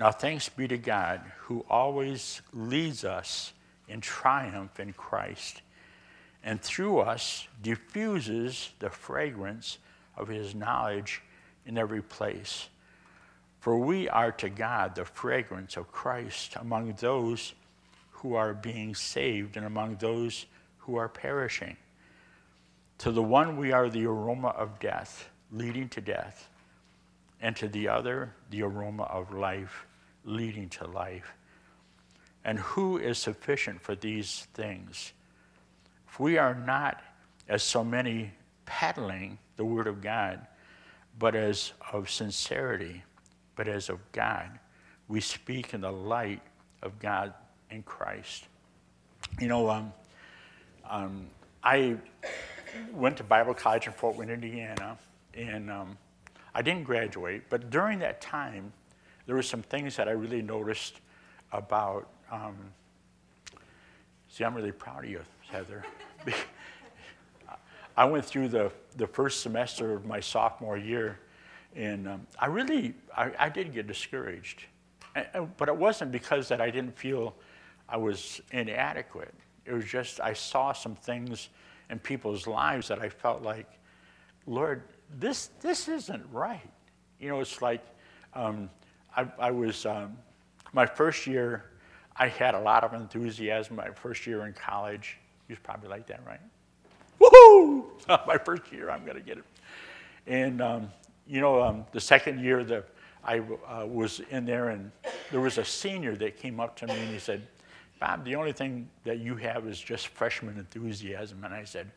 Now, 0.00 0.10
thanks 0.10 0.48
be 0.48 0.66
to 0.66 0.78
God 0.78 1.20
who 1.40 1.66
always 1.68 2.40
leads 2.54 3.04
us 3.04 3.52
in 3.86 4.00
triumph 4.00 4.80
in 4.80 4.94
Christ 4.94 5.60
and 6.42 6.62
through 6.62 7.00
us 7.00 7.46
diffuses 7.62 8.70
the 8.78 8.88
fragrance 8.88 9.76
of 10.16 10.28
his 10.28 10.54
knowledge 10.54 11.20
in 11.66 11.76
every 11.76 12.00
place. 12.00 12.70
For 13.60 13.76
we 13.78 14.08
are 14.08 14.32
to 14.32 14.48
God 14.48 14.94
the 14.94 15.04
fragrance 15.04 15.76
of 15.76 15.90
Christ 15.90 16.56
among 16.56 16.92
those 16.94 17.54
who 18.10 18.34
are 18.34 18.54
being 18.54 18.94
saved 18.94 19.56
and 19.56 19.66
among 19.66 19.96
those 19.96 20.46
who 20.78 20.96
are 20.96 21.08
perishing. 21.08 21.76
To 22.98 23.10
the 23.10 23.22
one 23.22 23.56
we 23.56 23.72
are 23.72 23.90
the 23.90 24.06
aroma 24.06 24.48
of 24.48 24.78
death, 24.78 25.28
leading 25.52 25.88
to 25.90 26.00
death, 26.00 26.48
and 27.40 27.54
to 27.56 27.68
the 27.68 27.88
other 27.88 28.32
the 28.50 28.62
aroma 28.62 29.02
of 29.04 29.32
life, 29.34 29.86
leading 30.24 30.68
to 30.70 30.86
life. 30.86 31.34
And 32.44 32.58
who 32.58 32.96
is 32.96 33.18
sufficient 33.18 33.82
for 33.82 33.94
these 33.94 34.46
things? 34.54 35.12
If 36.08 36.20
we 36.20 36.38
are 36.38 36.54
not, 36.54 37.02
as 37.48 37.62
so 37.62 37.84
many, 37.84 38.32
peddling 38.64 39.38
the 39.56 39.64
word 39.64 39.86
of 39.86 40.00
God, 40.00 40.46
but 41.18 41.34
as 41.34 41.72
of 41.92 42.08
sincerity, 42.08 43.02
but 43.56 43.68
as 43.68 43.88
of 43.88 43.98
God, 44.12 44.58
we 45.08 45.20
speak 45.20 45.74
in 45.74 45.80
the 45.80 45.90
light 45.90 46.42
of 46.82 46.98
God 46.98 47.34
in 47.70 47.82
Christ. 47.82 48.46
You 49.40 49.48
know, 49.48 49.68
um, 49.68 49.92
um, 50.88 51.26
I 51.64 51.96
went 52.92 53.16
to 53.16 53.24
Bible 53.24 53.54
college 53.54 53.86
in 53.86 53.92
Fort 53.92 54.16
Wayne, 54.16 54.30
Indiana, 54.30 54.96
and 55.34 55.70
um, 55.70 55.98
I 56.54 56.62
didn't 56.62 56.84
graduate, 56.84 57.44
but 57.48 57.70
during 57.70 57.98
that 58.00 58.20
time, 58.20 58.72
there 59.26 59.34
were 59.34 59.42
some 59.42 59.62
things 59.62 59.96
that 59.96 60.08
I 60.08 60.12
really 60.12 60.42
noticed 60.42 61.00
about. 61.52 62.08
Um, 62.30 62.56
see, 64.28 64.44
I'm 64.44 64.54
really 64.54 64.72
proud 64.72 65.04
of 65.04 65.10
you, 65.10 65.20
Heather. 65.48 65.84
I 67.96 68.04
went 68.04 68.24
through 68.24 68.48
the, 68.48 68.70
the 68.96 69.06
first 69.06 69.40
semester 69.40 69.94
of 69.94 70.04
my 70.04 70.20
sophomore 70.20 70.76
year, 70.76 71.18
and 71.76 72.08
um, 72.08 72.26
I 72.38 72.46
really, 72.46 72.94
I, 73.14 73.30
I, 73.38 73.48
did 73.50 73.74
get 73.74 73.86
discouraged. 73.86 74.64
And, 75.14 75.54
but 75.58 75.68
it 75.68 75.76
wasn't 75.76 76.10
because 76.10 76.48
that 76.48 76.60
I 76.60 76.70
didn't 76.70 76.98
feel 76.98 77.34
I 77.86 77.98
was 77.98 78.40
inadequate. 78.50 79.34
It 79.66 79.74
was 79.74 79.84
just 79.84 80.18
I 80.20 80.32
saw 80.32 80.72
some 80.72 80.94
things 80.94 81.50
in 81.90 81.98
people's 81.98 82.46
lives 82.46 82.88
that 82.88 83.00
I 83.00 83.10
felt 83.10 83.42
like, 83.42 83.68
Lord, 84.46 84.84
this, 85.18 85.50
this 85.60 85.86
isn't 85.86 86.24
right. 86.32 86.70
You 87.20 87.28
know, 87.28 87.40
it's 87.40 87.60
like 87.60 87.84
um, 88.32 88.70
I, 89.14 89.26
I, 89.38 89.50
was, 89.50 89.84
um, 89.84 90.16
my 90.72 90.86
first 90.86 91.26
year, 91.26 91.64
I 92.16 92.28
had 92.28 92.54
a 92.54 92.60
lot 92.60 92.84
of 92.84 92.94
enthusiasm. 92.94 93.76
My 93.76 93.90
first 93.90 94.26
year 94.26 94.46
in 94.46 94.54
college, 94.54 95.18
you 95.46 95.52
was 95.52 95.58
probably 95.62 95.90
like 95.90 96.06
that, 96.06 96.20
right? 96.26 96.40
Woohoo! 97.20 97.84
my 98.26 98.38
first 98.38 98.72
year, 98.72 98.90
I'm 98.90 99.04
going 99.04 99.16
to 99.16 99.22
get 99.22 99.38
it. 99.38 99.44
And, 100.26 100.62
um, 100.62 100.90
you 101.26 101.40
know, 101.40 101.62
um, 101.62 101.84
the 101.92 102.00
second 102.00 102.40
year 102.40 102.64
that 102.64 102.88
I 103.24 103.40
uh, 103.40 103.86
was 103.86 104.20
in 104.30 104.44
there, 104.44 104.68
and 104.68 104.90
there 105.30 105.40
was 105.40 105.58
a 105.58 105.64
senior 105.64 106.14
that 106.16 106.36
came 106.36 106.60
up 106.60 106.76
to 106.76 106.86
me 106.86 106.94
and 106.94 107.10
he 107.10 107.18
said, 107.18 107.46
Bob, 107.98 108.24
the 108.24 108.34
only 108.36 108.52
thing 108.52 108.88
that 109.04 109.18
you 109.18 109.36
have 109.36 109.66
is 109.66 109.80
just 109.80 110.08
freshman 110.08 110.58
enthusiasm. 110.58 111.42
And 111.44 111.52
I 111.52 111.64
said, 111.64 111.90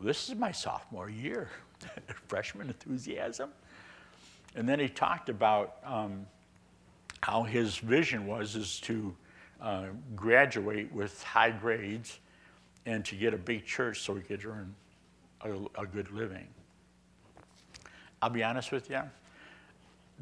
this 0.00 0.28
is 0.28 0.34
my 0.34 0.52
sophomore 0.52 1.10
year, 1.10 1.50
freshman 2.28 2.68
enthusiasm. 2.68 3.50
And 4.54 4.68
then 4.68 4.78
he 4.78 4.88
talked 4.88 5.28
about 5.28 5.76
um, 5.84 6.26
how 7.22 7.42
his 7.42 7.76
vision 7.78 8.26
was 8.26 8.56
is 8.56 8.80
to 8.80 9.14
uh, 9.60 9.86
graduate 10.14 10.92
with 10.92 11.22
high 11.22 11.50
grades 11.50 12.18
and 12.86 13.04
to 13.04 13.14
get 13.14 13.34
a 13.34 13.38
big 13.38 13.66
church 13.66 14.00
so 14.00 14.14
he 14.14 14.22
could 14.22 14.44
earn 14.44 14.74
a, 15.42 15.82
a 15.82 15.86
good 15.86 16.10
living. 16.10 16.46
I'll 18.22 18.30
be 18.30 18.42
honest 18.42 18.72
with 18.72 18.90
you, 18.90 19.00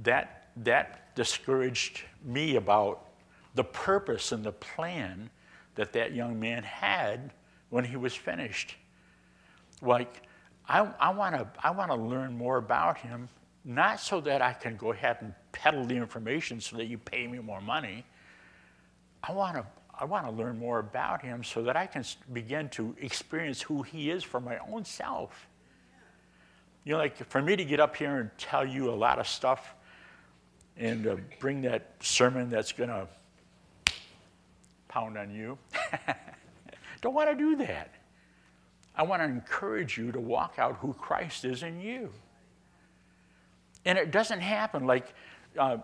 that, 0.02 0.48
that 0.56 1.14
discouraged 1.14 2.02
me 2.24 2.56
about 2.56 3.06
the 3.54 3.64
purpose 3.64 4.32
and 4.32 4.44
the 4.44 4.52
plan 4.52 5.30
that 5.74 5.92
that 5.92 6.14
young 6.14 6.38
man 6.38 6.62
had 6.62 7.32
when 7.70 7.84
he 7.84 7.96
was 7.96 8.14
finished. 8.14 8.76
Like, 9.82 10.22
I, 10.68 10.88
I 11.00 11.10
want 11.10 11.90
to 11.90 11.96
learn 11.96 12.36
more 12.36 12.58
about 12.58 12.98
him, 12.98 13.28
not 13.64 14.00
so 14.00 14.20
that 14.22 14.42
I 14.42 14.52
can 14.52 14.76
go 14.76 14.92
ahead 14.92 15.18
and 15.20 15.34
peddle 15.52 15.84
the 15.84 15.96
information 15.96 16.60
so 16.60 16.76
that 16.76 16.86
you 16.86 16.98
pay 16.98 17.26
me 17.26 17.38
more 17.38 17.60
money. 17.60 18.04
I 19.22 19.32
want 19.32 19.56
to 19.56 19.66
I 20.00 20.04
want 20.04 20.26
to 20.26 20.30
learn 20.30 20.58
more 20.60 20.78
about 20.78 21.22
him 21.22 21.42
so 21.42 21.62
that 21.62 21.76
I 21.76 21.86
can 21.86 22.04
begin 22.32 22.68
to 22.70 22.94
experience 23.00 23.60
who 23.60 23.82
he 23.82 24.10
is 24.10 24.22
for 24.22 24.40
my 24.40 24.58
own 24.58 24.84
self. 24.84 25.47
You 26.88 26.94
know, 26.94 27.00
like 27.00 27.22
for 27.28 27.42
me 27.42 27.54
to 27.54 27.66
get 27.66 27.80
up 27.80 27.96
here 27.96 28.16
and 28.16 28.30
tell 28.38 28.64
you 28.64 28.88
a 28.88 28.96
lot 28.96 29.18
of 29.18 29.28
stuff 29.28 29.74
and 30.78 31.06
uh, 31.06 31.16
bring 31.38 31.60
that 31.60 31.92
sermon 32.00 32.48
that's 32.48 32.72
going 32.72 32.88
to 32.88 33.06
pound 34.88 35.18
on 35.18 35.30
you, 35.30 35.58
don't 37.02 37.12
want 37.12 37.28
to 37.28 37.36
do 37.36 37.56
that. 37.56 37.92
I 38.96 39.02
want 39.02 39.20
to 39.20 39.26
encourage 39.26 39.98
you 39.98 40.12
to 40.12 40.18
walk 40.18 40.54
out 40.56 40.76
who 40.76 40.94
Christ 40.94 41.44
is 41.44 41.62
in 41.62 41.78
you. 41.78 42.08
And 43.84 43.98
it 43.98 44.10
doesn't 44.10 44.40
happen 44.40 44.86
like 44.86 45.12
uh, 45.58 45.76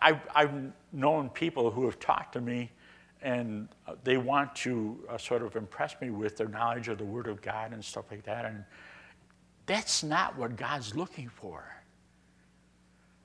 I've, 0.00 0.20
I've 0.36 0.54
known 0.92 1.30
people 1.30 1.72
who 1.72 1.84
have 1.86 1.98
talked 1.98 2.34
to 2.34 2.40
me 2.40 2.70
and 3.22 3.66
they 4.04 4.18
want 4.18 4.54
to 4.54 5.04
uh, 5.10 5.18
sort 5.18 5.42
of 5.42 5.56
impress 5.56 6.00
me 6.00 6.10
with 6.10 6.36
their 6.36 6.46
knowledge 6.46 6.86
of 6.86 6.98
the 6.98 7.04
Word 7.04 7.26
of 7.26 7.42
God 7.42 7.72
and 7.72 7.84
stuff 7.84 8.04
like 8.08 8.22
that. 8.26 8.44
And 8.44 8.62
that's 9.66 10.02
not 10.02 10.36
what 10.36 10.56
God's 10.56 10.94
looking 10.94 11.28
for. 11.28 11.64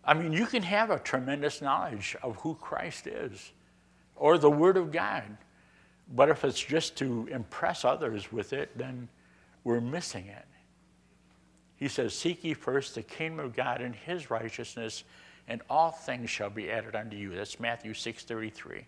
I 0.03 0.13
mean, 0.13 0.33
you 0.33 0.45
can 0.45 0.63
have 0.63 0.89
a 0.89 0.99
tremendous 0.99 1.61
knowledge 1.61 2.15
of 2.23 2.35
who 2.37 2.55
Christ 2.55 3.07
is 3.07 3.51
or 4.15 4.37
the 4.37 4.49
Word 4.49 4.77
of 4.77 4.91
God, 4.91 5.37
but 6.15 6.29
if 6.29 6.43
it's 6.43 6.59
just 6.59 6.95
to 6.97 7.27
impress 7.31 7.85
others 7.85 8.31
with 8.31 8.53
it, 8.53 8.75
then 8.77 9.07
we're 9.63 9.81
missing 9.81 10.25
it. 10.25 10.45
He 11.75 11.87
says, 11.87 12.13
Seek 12.13 12.43
ye 12.43 12.53
first 12.53 12.95
the 12.95 13.03
kingdom 13.03 13.45
of 13.45 13.55
God 13.55 13.81
and 13.81 13.95
his 13.95 14.29
righteousness, 14.29 15.03
and 15.47 15.61
all 15.69 15.91
things 15.91 16.29
shall 16.29 16.49
be 16.49 16.69
added 16.69 16.95
unto 16.95 17.15
you. 17.15 17.35
That's 17.35 17.59
Matthew 17.59 17.93
6 17.93 18.23
33. 18.23 18.85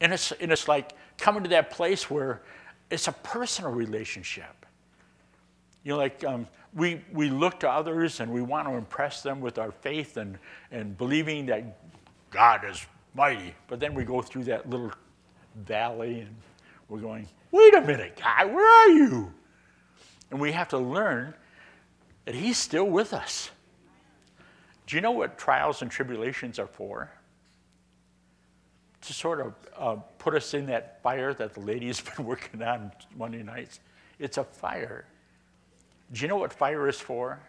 And 0.00 0.12
it's, 0.12 0.32
and 0.32 0.50
it's 0.50 0.66
like 0.68 0.92
coming 1.18 1.44
to 1.44 1.50
that 1.50 1.70
place 1.70 2.10
where 2.10 2.42
it's 2.90 3.08
a 3.08 3.12
personal 3.12 3.70
relationship. 3.70 4.63
You 5.84 5.92
know, 5.92 5.98
like 5.98 6.24
um, 6.24 6.48
we, 6.74 7.02
we 7.12 7.30
look 7.30 7.60
to 7.60 7.70
others 7.70 8.20
and 8.20 8.32
we 8.32 8.42
want 8.42 8.66
to 8.66 8.74
impress 8.74 9.22
them 9.22 9.40
with 9.40 9.58
our 9.58 9.70
faith 9.70 10.16
and, 10.16 10.38
and 10.70 10.96
believing 10.96 11.46
that 11.46 11.78
God 12.30 12.62
is 12.68 12.84
mighty. 13.14 13.54
But 13.68 13.80
then 13.80 13.94
we 13.94 14.04
go 14.04 14.22
through 14.22 14.44
that 14.44 14.68
little 14.68 14.92
valley 15.54 16.20
and 16.20 16.34
we're 16.88 17.00
going, 17.00 17.28
wait 17.50 17.74
a 17.74 17.80
minute, 17.80 18.20
God, 18.20 18.52
where 18.52 18.66
are 18.66 18.88
you? 18.88 19.32
And 20.30 20.40
we 20.40 20.52
have 20.52 20.68
to 20.68 20.78
learn 20.78 21.34
that 22.24 22.34
He's 22.34 22.58
still 22.58 22.86
with 22.86 23.12
us. 23.12 23.50
Do 24.86 24.96
you 24.96 25.02
know 25.02 25.12
what 25.12 25.38
trials 25.38 25.82
and 25.82 25.90
tribulations 25.90 26.58
are 26.58 26.66
for? 26.66 27.10
to 29.04 29.12
sort 29.12 29.40
of 29.40 29.54
uh, 29.76 29.96
put 30.18 30.34
us 30.34 30.54
in 30.54 30.66
that 30.66 31.02
fire 31.02 31.34
that 31.34 31.54
the 31.54 31.60
lady's 31.60 32.00
been 32.00 32.24
working 32.26 32.62
on 32.62 32.90
Monday 33.16 33.42
nights. 33.42 33.80
It's 34.18 34.38
a 34.38 34.44
fire. 34.44 35.04
Do 36.14 36.20
you 36.20 36.28
know 36.28 36.36
what 36.36 36.52
fire 36.52 36.88
is 36.88 37.00
for? 37.00 37.40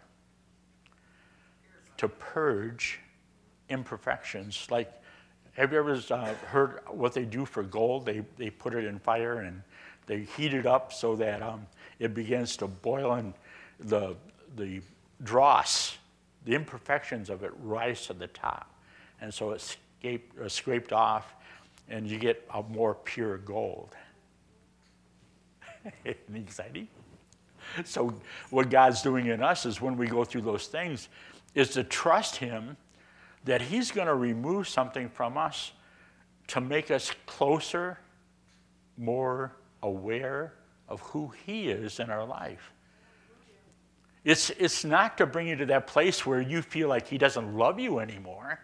To 1.98 2.10
purge 2.10 3.00
imperfections. 3.70 4.68
Like, 4.72 4.92
have 5.54 5.72
you 5.72 5.78
ever 5.78 6.02
uh, 6.10 6.34
heard 6.48 6.80
what 6.90 7.14
they 7.14 7.26
do 7.26 7.46
for 7.46 7.62
gold? 7.62 8.08
They, 8.08 8.24
they 8.38 8.50
put 8.50 8.74
it 8.74 8.86
in 8.86 8.98
fire 8.98 9.42
and 9.42 9.62
they 10.08 10.22
heat 10.36 10.56
it 10.56 10.66
up 10.66 10.92
so 10.92 11.16
that 11.16 11.44
um, 11.44 11.68
it 12.00 12.16
begins 12.16 12.58
to 12.58 12.66
boil 12.66 13.14
and 13.14 13.36
the, 13.80 14.16
the 14.56 14.82
dross, 15.24 15.96
the 16.46 16.56
imperfections 16.56 17.30
of 17.30 17.44
it 17.44 17.52
rise 17.62 18.08
to 18.08 18.14
the 18.14 18.28
top. 18.28 18.74
And 19.22 19.32
so 19.32 19.52
it's 19.52 19.78
scraped, 20.00 20.40
uh, 20.40 20.50
scraped 20.50 20.92
off 20.92 21.36
and 21.88 22.08
you 22.08 22.18
get 22.18 22.44
a 22.52 22.64
more 22.64 22.96
pure 22.96 23.38
gold. 23.38 23.94
Exciting? 26.34 26.88
So, 27.86 28.14
what 28.50 28.70
God's 28.70 29.02
doing 29.02 29.28
in 29.28 29.42
us 29.42 29.66
is 29.66 29.82
when 29.82 29.98
we 29.98 30.08
go 30.08 30.24
through 30.24 30.42
those 30.42 30.68
things, 30.68 31.10
is 31.54 31.70
to 31.72 31.84
trust 31.84 32.38
Him 32.38 32.78
that 33.44 33.62
He's 33.62 33.92
going 33.92 34.08
to 34.08 34.16
remove 34.16 34.68
something 34.68 35.10
from 35.10 35.38
us 35.38 35.72
to 36.48 36.62
make 36.62 36.92
us 36.92 37.12
closer, 37.26 38.00
more 38.98 39.56
aware 39.84 40.54
of 40.88 41.02
who 41.02 41.32
He 41.46 41.70
is 41.70 42.00
in 42.00 42.10
our 42.10 42.26
life. 42.26 42.72
It's, 44.24 44.50
it's 44.52 44.84
not 44.84 45.18
to 45.20 45.26
bring 45.26 45.48
you 45.48 45.56
to 45.58 45.66
that 45.68 45.86
place 45.86 46.26
where 46.26 46.42
you 46.42 46.62
feel 46.62 46.88
like 46.88 47.08
He 47.08 47.18
doesn't 47.18 47.56
love 47.56 47.80
you 47.80 48.00
anymore 48.00 48.60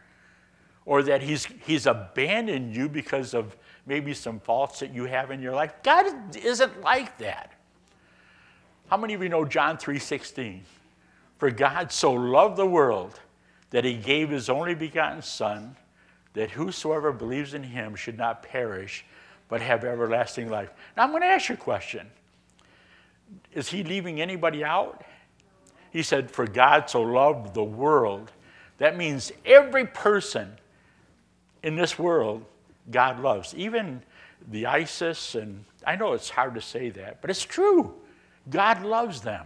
or 0.86 1.04
that 1.04 1.22
he's, 1.22 1.48
he's 1.66 1.86
abandoned 1.86 2.76
you 2.76 2.90
because 2.90 3.34
of 3.34 3.56
maybe 3.86 4.14
some 4.14 4.40
faults 4.40 4.80
that 4.80 4.94
you 4.94 5.06
have 5.06 5.32
in 5.32 5.42
your 5.42 5.54
life. 5.54 5.74
God 5.84 6.36
isn't 6.36 6.82
like 6.82 7.18
that. 7.20 7.54
How 8.92 8.98
many 8.98 9.14
of 9.14 9.24
you 9.24 9.30
know 9.30 9.46
John 9.46 9.78
3:16? 9.78 10.66
For 11.38 11.50
God 11.50 11.94
so 11.94 12.12
loved 12.12 12.58
the 12.58 12.66
world 12.66 13.22
that 13.70 13.86
he 13.86 13.96
gave 13.96 14.30
his 14.30 14.50
only 14.50 14.76
begotten 14.76 15.22
son 15.22 15.78
that 16.34 16.52
whosoever 16.52 17.14
believes 17.14 17.54
in 17.54 17.64
him 17.64 17.96
should 17.96 18.18
not 18.18 18.44
perish 18.44 19.06
but 19.48 19.62
have 19.62 19.86
everlasting 19.86 20.50
life. 20.50 20.72
Now 20.98 21.04
I'm 21.04 21.12
going 21.12 21.22
to 21.22 21.28
ask 21.28 21.48
you 21.48 21.56
a 21.56 21.58
question. 21.58 22.06
Is 23.54 23.70
he 23.70 23.82
leaving 23.82 24.20
anybody 24.20 24.62
out? 24.62 25.06
He 25.92 26.04
said, 26.04 26.30
For 26.30 26.46
God 26.46 26.90
so 26.90 27.02
loved 27.02 27.54
the 27.54 27.64
world. 27.64 28.34
That 28.78 28.98
means 28.98 29.32
every 29.46 29.86
person 29.86 30.58
in 31.64 31.78
this 31.78 31.98
world, 31.98 32.44
God 32.90 33.22
loves. 33.22 33.56
Even 33.56 34.04
the 34.50 34.66
ISIS, 34.66 35.36
and 35.36 35.64
I 35.88 35.96
know 35.96 36.12
it's 36.12 36.30
hard 36.30 36.56
to 36.56 36.62
say 36.62 36.90
that, 36.90 37.22
but 37.22 37.30
it's 37.30 37.46
true. 37.46 38.01
God 38.50 38.84
loves 38.84 39.22
them. 39.22 39.46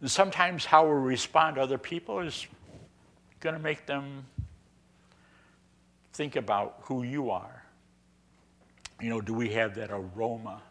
And 0.00 0.10
sometimes 0.10 0.64
how 0.64 0.86
we 0.86 0.92
respond 0.92 1.56
to 1.56 1.62
other 1.62 1.78
people 1.78 2.20
is 2.20 2.46
going 3.40 3.54
to 3.54 3.62
make 3.62 3.86
them 3.86 4.26
think 6.12 6.36
about 6.36 6.80
who 6.82 7.02
you 7.02 7.30
are. 7.30 7.64
You 9.00 9.10
know, 9.10 9.20
do 9.20 9.34
we 9.34 9.50
have 9.50 9.74
that 9.76 9.90
aroma 9.90 10.62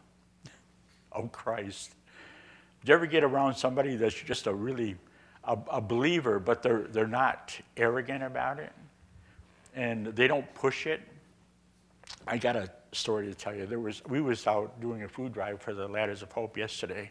of 1.12 1.32
Christ? 1.32 1.94
Do 2.84 2.90
you 2.90 2.94
ever 2.94 3.06
get 3.06 3.24
around 3.24 3.54
somebody 3.54 3.96
that's 3.96 4.14
just 4.14 4.46
a 4.46 4.54
really 4.54 4.96
a, 5.44 5.58
a 5.70 5.80
believer, 5.80 6.38
but 6.38 6.62
they're, 6.62 6.82
they're 6.82 7.06
not 7.06 7.58
arrogant 7.76 8.22
about 8.22 8.58
it? 8.58 8.72
and 9.76 10.06
they 10.06 10.26
don't 10.26 10.52
push 10.54 10.86
it. 10.86 11.00
I 12.26 12.38
got 12.38 12.56
a 12.56 12.70
story 12.96 13.26
to 13.26 13.34
tell 13.34 13.54
you. 13.54 13.66
There 13.66 13.78
was 13.78 14.02
we 14.06 14.20
was 14.20 14.46
out 14.46 14.80
doing 14.80 15.02
a 15.02 15.08
food 15.08 15.32
drive 15.32 15.60
for 15.60 15.74
the 15.74 15.86
Ladders 15.86 16.22
of 16.22 16.32
Hope 16.32 16.56
yesterday, 16.56 17.10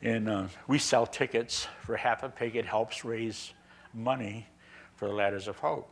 and 0.00 0.28
uh, 0.28 0.46
we 0.66 0.78
sell 0.78 1.06
tickets 1.06 1.66
for 1.82 1.96
half 1.96 2.22
a 2.22 2.28
pig. 2.28 2.56
It 2.56 2.66
helps 2.66 3.04
raise 3.04 3.52
money 3.94 4.46
for 4.96 5.08
the 5.08 5.14
Ladders 5.14 5.48
of 5.48 5.58
Hope. 5.58 5.88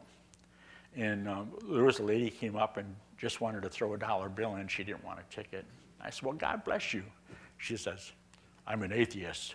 And 0.96 1.29
um, 1.29 1.51
there 1.70 1.85
was 1.85 1.99
a 2.01 2.03
lady 2.03 2.31
came 2.31 2.57
up 2.57 2.77
and 2.77 2.94
just 3.16 3.40
wanted 3.40 3.62
to 3.62 3.68
throw 3.68 3.94
a 3.94 3.99
dollar 3.99 4.29
bill 4.29 4.57
in. 4.57 4.66
She 4.68 4.83
didn't 4.83 5.05
want 5.05 5.20
a 5.20 5.35
ticket. 5.35 5.64
I 6.01 6.11
said, 6.11 6.23
"Well, 6.23 6.35
God 6.35 6.64
bless 6.64 6.94
you." 6.94 7.03
She 7.59 7.77
says, 7.77 8.12
"I'm 8.66 8.83
an 8.83 8.92
atheist." 8.92 9.55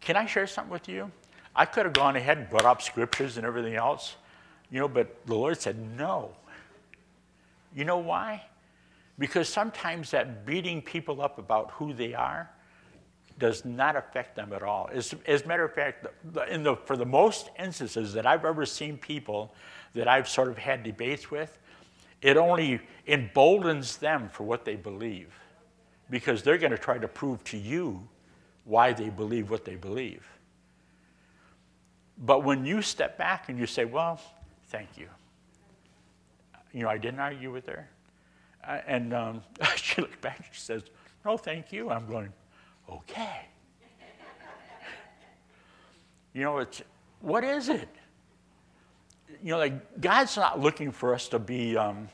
Can 0.00 0.16
I 0.16 0.26
share 0.26 0.46
something 0.46 0.72
with 0.72 0.88
you? 0.88 1.10
I 1.54 1.64
could 1.66 1.84
have 1.84 1.92
gone 1.92 2.16
ahead 2.16 2.38
and 2.38 2.48
brought 2.48 2.64
up 2.64 2.82
scriptures 2.82 3.36
and 3.36 3.46
everything 3.46 3.74
else, 3.74 4.16
you 4.70 4.80
know, 4.80 4.88
but 4.88 5.26
the 5.26 5.34
Lord 5.34 5.60
said 5.60 5.76
no. 5.96 6.34
You 7.74 7.84
know 7.84 7.98
why? 7.98 8.44
Because 9.18 9.48
sometimes 9.48 10.10
that 10.10 10.44
beating 10.46 10.82
people 10.82 11.20
up 11.20 11.38
about 11.38 11.70
who 11.72 11.92
they 11.92 12.14
are 12.14 12.50
does 13.38 13.64
not 13.64 13.96
affect 13.96 14.36
them 14.36 14.52
at 14.52 14.62
all. 14.62 14.88
As, 14.92 15.14
as 15.26 15.42
a 15.42 15.48
matter 15.48 15.64
of 15.64 15.72
fact, 15.72 16.06
in 16.50 16.62
the, 16.62 16.76
for 16.76 16.96
the 16.96 17.06
most 17.06 17.50
instances 17.58 18.12
that 18.12 18.26
I've 18.26 18.44
ever 18.44 18.66
seen 18.66 18.96
people 18.98 19.54
that 19.94 20.06
I've 20.06 20.28
sort 20.28 20.48
of 20.48 20.58
had 20.58 20.82
debates 20.82 21.30
with, 21.30 21.58
it 22.20 22.36
only 22.36 22.80
emboldens 23.06 23.96
them 23.96 24.28
for 24.28 24.44
what 24.44 24.64
they 24.64 24.76
believe. 24.76 25.32
because 26.10 26.42
they're 26.42 26.58
going 26.58 26.72
to 26.72 26.78
try 26.78 26.98
to 26.98 27.08
prove 27.08 27.42
to 27.44 27.56
you 27.56 28.06
why 28.64 28.92
they 28.92 29.08
believe 29.08 29.50
what 29.50 29.64
they 29.64 29.76
believe. 29.76 30.28
But 32.18 32.44
when 32.44 32.66
you 32.66 32.82
step 32.82 33.16
back 33.18 33.48
and 33.48 33.58
you 33.58 33.66
say, 33.66 33.86
Well, 33.86 34.20
thank 34.68 34.88
you. 34.96 35.08
You 36.72 36.82
know, 36.82 36.88
I 36.88 36.98
didn't 36.98 37.20
argue 37.20 37.52
with 37.52 37.66
her. 37.66 37.88
And 38.86 39.12
um, 39.12 39.42
she 39.76 40.00
looked 40.00 40.20
back 40.20 40.38
and 40.38 40.46
she 40.52 40.60
says, 40.60 40.82
No, 41.24 41.36
thank 41.36 41.72
you. 41.72 41.90
I'm 41.90 42.06
going, 42.06 42.32
Okay. 42.90 43.46
you 46.32 46.42
know, 46.42 46.58
it's, 46.58 46.82
what 47.20 47.44
is 47.44 47.68
it? 47.68 47.88
You 49.42 49.52
know, 49.52 49.58
like, 49.58 50.00
God's 50.00 50.36
not 50.36 50.60
looking 50.60 50.92
for 50.92 51.14
us 51.14 51.28
to 51.28 51.38
be 51.38 51.76
um, 51.76 52.08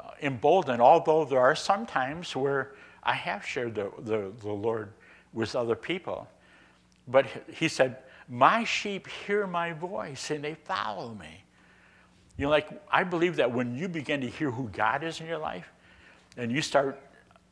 uh, 0.00 0.10
emboldened, 0.22 0.80
although 0.80 1.24
there 1.24 1.40
are 1.40 1.54
some 1.54 1.86
times 1.86 2.34
where 2.34 2.72
I 3.02 3.12
have 3.12 3.44
shared 3.44 3.74
the, 3.74 3.90
the, 3.98 4.32
the 4.40 4.52
Lord 4.52 4.92
with 5.32 5.54
other 5.54 5.76
people. 5.76 6.28
But 7.08 7.26
he 7.52 7.68
said, 7.68 7.98
My 8.28 8.64
sheep 8.64 9.08
hear 9.08 9.46
my 9.46 9.72
voice 9.72 10.30
and 10.30 10.44
they 10.44 10.54
follow 10.54 11.14
me. 11.14 11.44
You 12.42 12.48
know, 12.48 12.50
like, 12.50 12.70
I 12.90 13.04
believe 13.04 13.36
that 13.36 13.52
when 13.52 13.76
you 13.76 13.86
begin 13.86 14.20
to 14.22 14.26
hear 14.26 14.50
who 14.50 14.68
God 14.70 15.04
is 15.04 15.20
in 15.20 15.28
your 15.28 15.38
life 15.38 15.70
and 16.36 16.50
you 16.50 16.60
start 16.60 17.00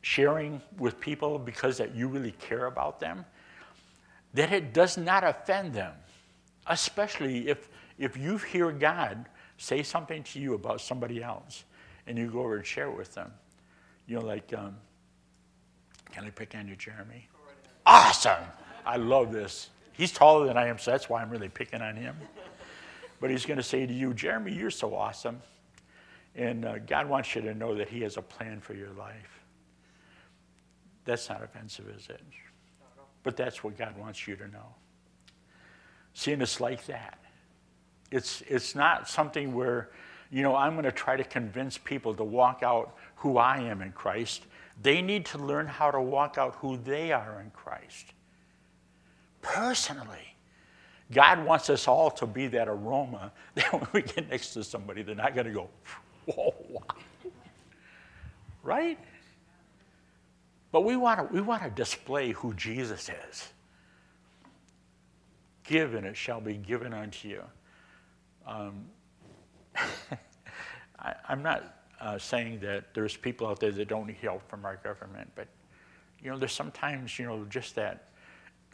sharing 0.03 0.61
with 0.79 0.99
people 0.99 1.39
because 1.39 1.79
that 1.79 1.95
you 1.95 2.09
really 2.09 2.33
care 2.33 2.67
about 2.67 2.99
them, 2.99 3.25
that 4.35 4.53
it 4.53 4.75
does 4.75 4.99
not 4.99 5.23
offend 5.23 5.75
them, 5.75 5.93
especially 6.67 7.49
if, 7.49 7.69
if 8.01 8.17
you 8.17 8.37
hear 8.39 8.73
God 8.73 9.27
say 9.59 9.85
something 9.85 10.25
to 10.25 10.41
you 10.41 10.55
about 10.55 10.81
somebody 10.81 11.23
else 11.23 11.63
and 12.09 12.19
you 12.19 12.27
go 12.27 12.41
over 12.41 12.57
and 12.57 12.67
share 12.67 12.91
with 12.91 13.15
them. 13.15 13.33
You 14.09 14.17
know, 14.17 14.25
like, 14.25 14.53
um, 14.59 14.77
can 16.11 16.25
I 16.25 16.31
pick 16.31 16.57
on 16.57 16.67
you, 16.67 16.75
Jeremy? 16.75 17.29
Awesome! 17.87 18.43
I 18.85 18.97
love 18.97 19.31
this. 19.31 19.71
He's 19.93 20.11
taller 20.11 20.49
than 20.49 20.57
I 20.57 20.67
am, 20.67 20.81
so 20.81 20.91
that's 20.91 21.09
why 21.09 21.23
I'm 21.23 21.31
really 21.31 21.49
picking 21.49 21.81
on 21.81 21.95
him. 21.95 22.17
But 23.21 23.31
he's 23.31 23.45
going 23.45 23.59
to 23.59 23.63
say 23.63 23.87
to 23.87 23.93
you, 23.93 24.15
Jeremy, 24.15 24.53
you're 24.53 24.71
so 24.71 24.95
awesome. 24.95 25.41
And 26.35 26.65
uh, 26.65 26.79
God 26.79 27.09
wants 27.09 27.35
you 27.35 27.43
to 27.43 27.55
know 27.55 27.75
that 27.75 27.89
He 27.89 28.01
has 28.03 28.17
a 28.17 28.23
plan 28.23 28.61
for 28.61 28.75
your 28.75 28.91
life. 28.91 29.41
That's 31.05 31.29
not 31.29 31.43
offensive, 31.43 31.89
is 31.89 32.09
it? 32.09 32.23
But 33.23 33.37
that's 33.37 33.63
what 33.63 33.77
God 33.77 33.97
wants 33.99 34.27
you 34.27 34.37
to 34.37 34.49
know. 34.49 34.75
Seeing 36.15 36.41
it's 36.41 36.61
like 36.61 36.87
that. 36.87 37.19
It's, 38.11 38.43
it's 38.49 38.75
not 38.75 39.09
something 39.09 39.55
where, 39.55 39.91
you 40.31 40.43
know, 40.43 40.57
I'm 40.57 40.73
going 40.73 40.85
to 40.85 40.93
try 40.93 41.17
to 41.17 41.25
convince 41.25 41.79
people 41.79 42.15
to 42.15 42.25
walk 42.25 42.63
out 42.63 42.97
who 43.17 43.39
I 43.39 43.59
am 43.59 43.83
in 43.83 43.93
Christ. 43.93 44.47
They 44.83 45.03
need 45.03 45.27
to 45.27 45.39
learn 45.39 45.67
how 45.67 45.91
to 45.91 46.01
walk 46.01 46.39
out 46.39 46.55
who 46.57 46.77
they 46.77 47.13
are 47.13 47.41
in 47.41 47.51
Christ. 47.51 48.13
Personally. 49.43 50.30
God 51.13 51.45
wants 51.45 51.69
us 51.71 51.89
all 51.89 52.11
to 52.13 52.27
be 52.27 52.47
that 52.49 52.69
aroma 52.69 53.33
that 53.55 53.73
when 53.73 53.87
we 53.93 54.03
get 54.03 54.31
next 54.31 54.53
to 54.55 54.65
somebody, 54.65 55.03
they're 55.03 55.15
not 55.15 55.35
going 55.35 55.47
to 55.47 55.53
go, 55.53 55.69
whoa. 56.27 56.55
Right? 58.63 58.99
But 60.71 60.83
we 60.83 60.97
want 60.97 61.19
to 61.19 61.35
we 61.35 61.41
want 61.41 61.63
to 61.63 61.71
display 61.71 62.33
who 62.33 62.53
Jesus 62.55 63.09
is. 63.31 63.49
Give 65.65 65.95
and 65.95 66.07
it 66.07 66.15
shall 66.17 66.43
be 66.43 66.55
given 66.55 66.93
unto 66.93 67.29
you. 67.29 67.43
Um, 68.47 68.85
I, 70.99 71.15
am 71.29 71.43
not 71.43 71.85
uh, 72.01 72.19
saying 72.19 72.61
that 72.61 72.93
there's 72.93 73.17
people 73.17 73.47
out 73.47 73.61
there 73.61 73.73
that 73.73 73.89
don't 73.89 74.07
need 74.07 74.19
help 74.21 74.49
from 74.49 74.65
our 74.65 74.77
government, 74.77 75.31
but 75.35 75.49
you 76.23 76.31
know, 76.31 76.39
there's 76.39 76.53
sometimes 76.53 77.19
you 77.19 77.27
know 77.27 77.45
just 77.49 77.75
that 77.77 78.09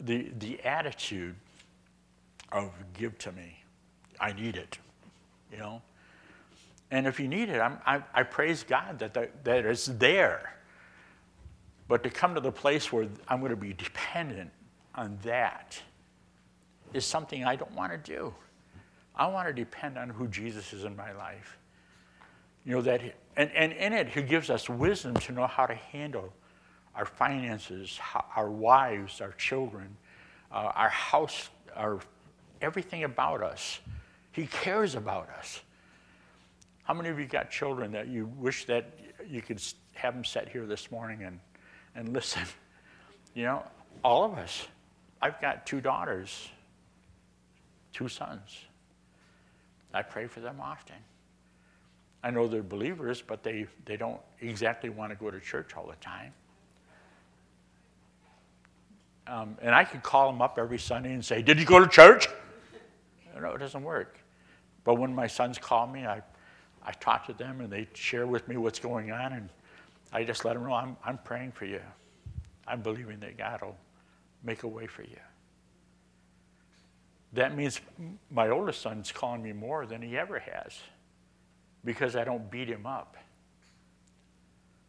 the 0.01 0.29
the 0.39 0.59
attitude 0.65 1.35
of 2.51 2.71
give 2.93 3.17
to 3.19 3.31
me, 3.31 3.63
I 4.19 4.33
need 4.33 4.55
it, 4.55 4.77
you 5.51 5.57
know. 5.57 5.81
And 6.89 7.05
if 7.05 7.19
you 7.19 7.27
need 7.27 7.49
it, 7.49 7.59
I, 7.59 8.01
I 8.13 8.23
praise 8.23 8.63
God 8.63 8.99
that, 8.99 9.13
that, 9.13 9.43
that 9.43 9.65
it's 9.65 9.87
there. 9.87 10.53
But 11.87 12.03
to 12.03 12.09
come 12.09 12.35
to 12.35 12.41
the 12.41 12.51
place 12.51 12.91
where 12.91 13.07
I'm 13.27 13.39
going 13.39 13.49
to 13.49 13.57
be 13.57 13.73
dependent 13.73 14.51
on 14.95 15.17
that 15.23 15.81
is 16.93 17.05
something 17.05 17.43
I 17.43 17.55
don't 17.55 17.71
want 17.73 17.91
to 17.91 17.97
do. 17.97 18.33
I 19.15 19.27
want 19.27 19.47
to 19.47 19.53
depend 19.53 19.97
on 19.97 20.09
who 20.09 20.27
Jesus 20.27 20.73
is 20.73 20.83
in 20.83 20.95
my 20.95 21.11
life. 21.13 21.57
You 22.65 22.75
know, 22.75 22.81
that, 22.81 23.01
and, 23.35 23.51
and 23.51 23.73
in 23.73 23.93
it, 23.93 24.09
He 24.09 24.21
gives 24.21 24.49
us 24.49 24.69
wisdom 24.69 25.15
to 25.15 25.31
know 25.31 25.47
how 25.47 25.65
to 25.65 25.75
handle 25.75 26.33
our 26.95 27.05
finances, 27.05 27.99
our 28.35 28.49
wives, 28.49 29.21
our 29.21 29.31
children, 29.33 29.95
uh, 30.51 30.71
our 30.75 30.89
house, 30.89 31.49
our 31.75 31.99
everything 32.61 33.03
about 33.03 33.41
us. 33.41 33.79
He 34.31 34.47
cares 34.47 34.95
about 34.95 35.29
us. 35.29 35.61
How 36.83 36.93
many 36.93 37.09
of 37.09 37.19
you 37.19 37.25
got 37.25 37.51
children 37.51 37.91
that 37.91 38.07
you 38.07 38.27
wish 38.37 38.65
that 38.65 38.97
you 39.27 39.41
could 39.41 39.61
have 39.93 40.13
them 40.13 40.23
sit 40.23 40.47
here 40.47 40.65
this 40.65 40.89
morning 40.91 41.23
and, 41.23 41.39
and 41.95 42.09
listen? 42.13 42.43
You 43.33 43.43
know, 43.43 43.63
all 44.03 44.23
of 44.23 44.37
us. 44.37 44.67
I've 45.21 45.41
got 45.41 45.65
two 45.65 45.81
daughters, 45.81 46.49
two 47.91 48.07
sons. 48.07 48.57
I 49.93 50.03
pray 50.03 50.27
for 50.27 50.39
them 50.39 50.59
often. 50.61 50.95
I 52.23 52.29
know 52.29 52.47
they're 52.47 52.63
believers, 52.63 53.23
but 53.25 53.43
they, 53.43 53.67
they 53.85 53.97
don't 53.97 54.19
exactly 54.41 54.89
want 54.89 55.11
to 55.11 55.15
go 55.15 55.31
to 55.31 55.39
church 55.39 55.75
all 55.75 55.87
the 55.87 55.95
time. 55.95 56.33
Um, 59.27 59.57
and 59.61 59.73
I 59.75 59.83
could 59.83 60.03
call 60.03 60.31
them 60.31 60.41
up 60.41 60.57
every 60.57 60.79
Sunday 60.79 61.13
and 61.13 61.23
say, 61.23 61.41
Did 61.41 61.59
you 61.59 61.65
go 61.65 61.79
to 61.79 61.87
church? 61.87 62.27
No, 63.41 63.51
it 63.51 63.59
doesn't 63.59 63.83
work. 63.83 64.19
But 64.83 64.95
when 64.95 65.13
my 65.13 65.27
sons 65.27 65.57
call 65.57 65.87
me, 65.87 66.05
I, 66.05 66.21
I 66.83 66.91
talk 66.93 67.25
to 67.27 67.33
them 67.33 67.61
and 67.61 67.69
they 67.71 67.87
share 67.93 68.25
with 68.25 68.47
me 68.47 68.57
what's 68.57 68.79
going 68.79 69.11
on, 69.11 69.33
and 69.33 69.49
I 70.13 70.23
just 70.23 70.45
let 70.45 70.53
them 70.53 70.63
know 70.63 70.73
I'm, 70.73 70.95
I'm 71.03 71.17
praying 71.19 71.51
for 71.51 71.65
you. 71.65 71.81
I'm 72.67 72.81
believing 72.81 73.19
that 73.19 73.37
God 73.37 73.61
will 73.61 73.77
make 74.43 74.63
a 74.63 74.67
way 74.67 74.87
for 74.87 75.03
you. 75.03 75.19
That 77.33 77.55
means 77.55 77.81
my 78.31 78.49
oldest 78.49 78.81
son's 78.81 79.11
calling 79.11 79.43
me 79.43 79.53
more 79.53 79.85
than 79.85 80.01
he 80.01 80.17
ever 80.17 80.39
has 80.39 80.79
because 81.83 82.15
I 82.15 82.23
don't 82.23 82.49
beat 82.49 82.69
him 82.69 82.85
up. 82.85 83.17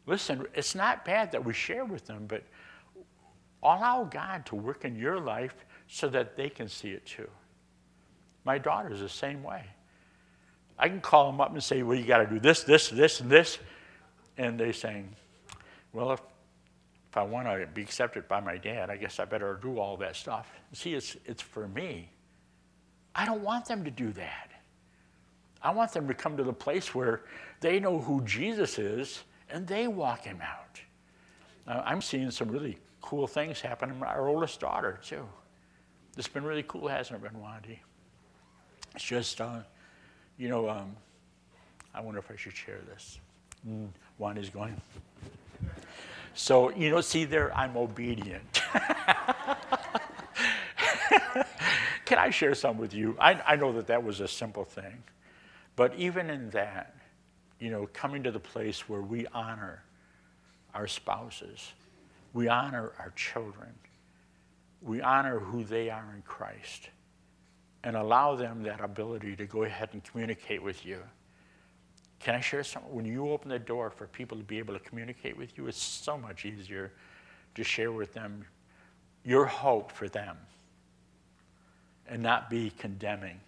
Listen, 0.06 0.46
it's 0.54 0.74
not 0.74 1.04
bad 1.04 1.32
that 1.32 1.44
we 1.44 1.52
share 1.52 1.84
with 1.84 2.06
them, 2.06 2.24
but 2.26 2.42
allow 3.62 4.04
God 4.04 4.46
to 4.46 4.54
work 4.54 4.84
in 4.84 4.96
your 4.96 5.20
life 5.20 5.54
so 5.88 6.08
that 6.08 6.36
they 6.36 6.48
can 6.48 6.68
see 6.68 6.90
it 6.90 7.04
too. 7.04 7.28
My 8.48 8.56
daughter's 8.56 9.00
the 9.00 9.10
same 9.10 9.42
way. 9.42 9.62
I 10.78 10.88
can 10.88 11.02
call 11.02 11.30
them 11.30 11.38
up 11.38 11.52
and 11.52 11.62
say, 11.62 11.82
well, 11.82 11.98
you 11.98 12.06
got 12.06 12.20
to 12.20 12.26
do 12.26 12.40
this, 12.40 12.62
this, 12.62 12.88
this, 12.88 13.20
and 13.20 13.30
this. 13.30 13.58
And 14.38 14.58
they 14.58 14.72
saying, 14.72 15.14
well, 15.92 16.12
if, 16.12 16.22
if 17.10 17.16
I 17.18 17.24
want 17.24 17.46
to 17.46 17.66
be 17.74 17.82
accepted 17.82 18.26
by 18.26 18.40
my 18.40 18.56
dad, 18.56 18.88
I 18.88 18.96
guess 18.96 19.20
I 19.20 19.26
better 19.26 19.58
do 19.60 19.78
all 19.78 19.98
that 19.98 20.16
stuff. 20.16 20.50
See, 20.72 20.94
it's, 20.94 21.14
it's 21.26 21.42
for 21.42 21.68
me. 21.68 22.08
I 23.14 23.26
don't 23.26 23.42
want 23.42 23.66
them 23.66 23.84
to 23.84 23.90
do 23.90 24.12
that. 24.12 24.50
I 25.60 25.70
want 25.70 25.92
them 25.92 26.08
to 26.08 26.14
come 26.14 26.38
to 26.38 26.42
the 26.42 26.50
place 26.50 26.94
where 26.94 27.24
they 27.60 27.78
know 27.78 27.98
who 28.00 28.22
Jesus 28.22 28.78
is 28.78 29.24
and 29.50 29.66
they 29.66 29.88
walk 29.88 30.24
him 30.24 30.40
out. 30.40 30.80
Now, 31.66 31.82
I'm 31.84 32.00
seeing 32.00 32.30
some 32.30 32.48
really 32.48 32.78
cool 33.02 33.26
things 33.26 33.60
happen 33.60 33.90
in 33.90 34.02
our 34.02 34.26
oldest 34.26 34.58
daughter, 34.58 35.00
too. 35.04 35.28
It's 36.16 36.28
been 36.28 36.44
really 36.44 36.64
cool, 36.66 36.88
hasn't 36.88 37.22
it 37.22 37.30
been? 37.30 37.38
It's 38.94 39.04
just, 39.04 39.40
uh, 39.40 39.60
you 40.36 40.48
know, 40.48 40.68
um, 40.68 40.96
I 41.94 42.00
wonder 42.00 42.18
if 42.18 42.30
I 42.30 42.36
should 42.36 42.56
share 42.56 42.80
this. 42.88 43.18
Mm, 43.68 43.88
one 44.18 44.36
is 44.36 44.50
going. 44.50 44.80
So, 46.34 46.70
you 46.70 46.90
know, 46.90 47.00
see 47.00 47.24
there, 47.24 47.56
I'm 47.56 47.76
obedient. 47.76 48.62
Can 52.04 52.18
I 52.18 52.30
share 52.30 52.54
some 52.54 52.78
with 52.78 52.94
you? 52.94 53.16
I, 53.18 53.40
I 53.46 53.56
know 53.56 53.72
that 53.72 53.88
that 53.88 54.02
was 54.02 54.20
a 54.20 54.28
simple 54.28 54.64
thing. 54.64 55.02
But 55.76 55.94
even 55.96 56.30
in 56.30 56.50
that, 56.50 56.94
you 57.58 57.70
know, 57.70 57.88
coming 57.92 58.22
to 58.22 58.30
the 58.30 58.40
place 58.40 58.88
where 58.88 59.02
we 59.02 59.26
honor 59.34 59.82
our 60.74 60.86
spouses, 60.86 61.72
we 62.32 62.48
honor 62.48 62.92
our 62.98 63.10
children, 63.16 63.70
we 64.80 65.00
honor 65.00 65.40
who 65.40 65.64
they 65.64 65.90
are 65.90 66.12
in 66.14 66.22
Christ 66.22 66.90
and 67.84 67.96
allow 67.96 68.34
them 68.34 68.62
that 68.64 68.80
ability 68.80 69.36
to 69.36 69.46
go 69.46 69.62
ahead 69.64 69.90
and 69.92 70.02
communicate 70.04 70.62
with 70.62 70.84
you. 70.84 70.98
Can 72.20 72.34
I 72.34 72.40
share 72.40 72.64
something? 72.64 72.92
When 72.92 73.04
you 73.04 73.30
open 73.30 73.48
the 73.48 73.58
door 73.58 73.90
for 73.90 74.06
people 74.06 74.36
to 74.38 74.44
be 74.44 74.58
able 74.58 74.74
to 74.74 74.80
communicate 74.80 75.36
with 75.36 75.56
you, 75.56 75.66
it's 75.68 75.80
so 75.80 76.18
much 76.18 76.44
easier 76.44 76.92
to 77.54 77.62
share 77.64 77.92
with 77.92 78.12
them 78.12 78.44
your 79.24 79.46
hope 79.46 79.92
for 79.92 80.08
them 80.08 80.36
and 82.08 82.22
not 82.22 82.50
be 82.50 82.70
condemning. 82.70 83.40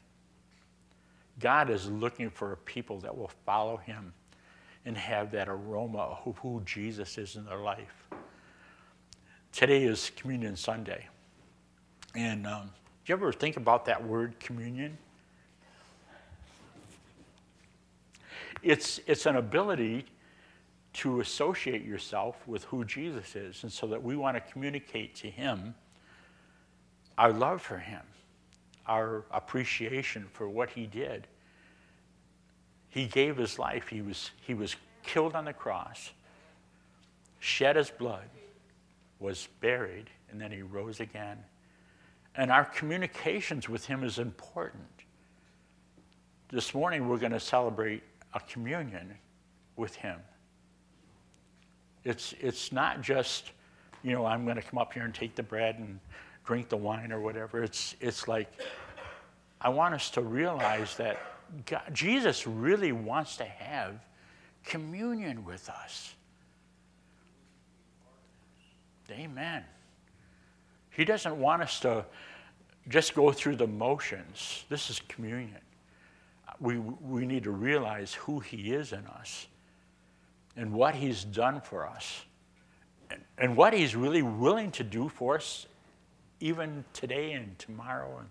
God 1.40 1.70
is 1.70 1.90
looking 1.90 2.30
for 2.30 2.52
a 2.52 2.56
people 2.56 3.00
that 3.00 3.16
will 3.16 3.30
follow 3.46 3.78
him 3.78 4.12
and 4.84 4.96
have 4.96 5.30
that 5.32 5.48
aroma 5.48 5.98
of 6.24 6.38
who 6.38 6.62
Jesus 6.64 7.18
is 7.18 7.36
in 7.36 7.44
their 7.44 7.58
life. 7.58 8.06
today 9.52 9.84
is 9.84 10.10
Communion 10.16 10.56
Sunday. 10.56 11.08
And 12.14 12.46
um, 12.46 12.70
you 13.10 13.16
ever 13.16 13.32
think 13.32 13.56
about 13.56 13.86
that 13.86 14.06
word 14.06 14.38
communion? 14.38 14.96
It's, 18.62 19.00
it's 19.04 19.26
an 19.26 19.34
ability 19.34 20.06
to 20.92 21.18
associate 21.18 21.84
yourself 21.84 22.36
with 22.46 22.62
who 22.64 22.84
Jesus 22.84 23.34
is, 23.34 23.64
and 23.64 23.72
so 23.72 23.88
that 23.88 24.00
we 24.00 24.14
want 24.14 24.36
to 24.36 24.52
communicate 24.52 25.16
to 25.16 25.28
Him 25.28 25.74
our 27.18 27.32
love 27.32 27.60
for 27.60 27.78
Him, 27.78 28.02
our 28.86 29.24
appreciation 29.32 30.28
for 30.32 30.48
what 30.48 30.70
He 30.70 30.86
did. 30.86 31.26
He 32.90 33.06
gave 33.06 33.36
His 33.38 33.58
life, 33.58 33.88
He 33.88 34.02
was, 34.02 34.30
he 34.42 34.54
was 34.54 34.76
killed 35.02 35.34
on 35.34 35.46
the 35.46 35.52
cross, 35.52 36.12
shed 37.40 37.74
His 37.74 37.90
blood, 37.90 38.28
was 39.18 39.48
buried, 39.60 40.10
and 40.30 40.40
then 40.40 40.52
He 40.52 40.62
rose 40.62 41.00
again. 41.00 41.38
And 42.36 42.50
our 42.50 42.64
communications 42.64 43.68
with 43.68 43.86
Him 43.86 44.04
is 44.04 44.18
important. 44.18 44.84
This 46.48 46.74
morning, 46.74 47.08
we're 47.08 47.18
going 47.18 47.32
to 47.32 47.40
celebrate 47.40 48.02
a 48.34 48.40
communion 48.40 49.14
with 49.76 49.94
Him. 49.94 50.18
It's, 52.04 52.34
it's 52.40 52.72
not 52.72 53.02
just, 53.02 53.52
you 54.02 54.12
know, 54.12 54.26
I'm 54.26 54.44
going 54.44 54.56
to 54.56 54.62
come 54.62 54.78
up 54.78 54.92
here 54.92 55.04
and 55.04 55.14
take 55.14 55.34
the 55.34 55.42
bread 55.42 55.78
and 55.78 56.00
drink 56.44 56.68
the 56.68 56.76
wine 56.76 57.12
or 57.12 57.20
whatever. 57.20 57.62
It's, 57.62 57.94
it's 58.00 58.26
like, 58.26 58.48
I 59.60 59.68
want 59.68 59.94
us 59.94 60.10
to 60.10 60.22
realize 60.22 60.96
that 60.96 61.18
God, 61.66 61.82
Jesus 61.92 62.46
really 62.46 62.92
wants 62.92 63.36
to 63.36 63.44
have 63.44 63.94
communion 64.64 65.44
with 65.44 65.68
us. 65.68 66.14
Amen. 69.10 69.64
He 71.00 71.06
doesn't 71.06 71.40
want 71.40 71.62
us 71.62 71.80
to 71.80 72.04
just 72.86 73.14
go 73.14 73.32
through 73.32 73.56
the 73.56 73.66
motions. 73.66 74.66
This 74.68 74.90
is 74.90 75.00
communion. 75.08 75.62
We, 76.60 76.76
we 76.76 77.24
need 77.24 77.44
to 77.44 77.52
realize 77.52 78.12
who 78.12 78.40
He 78.40 78.74
is 78.74 78.92
in 78.92 79.06
us 79.06 79.46
and 80.56 80.74
what 80.74 80.94
He's 80.94 81.24
done 81.24 81.62
for 81.62 81.88
us 81.88 82.26
and, 83.10 83.22
and 83.38 83.56
what 83.56 83.72
He's 83.72 83.96
really 83.96 84.20
willing 84.20 84.70
to 84.72 84.84
do 84.84 85.08
for 85.08 85.36
us 85.36 85.64
even 86.38 86.84
today 86.92 87.32
and 87.32 87.58
tomorrow 87.58 88.18
and 88.18 88.28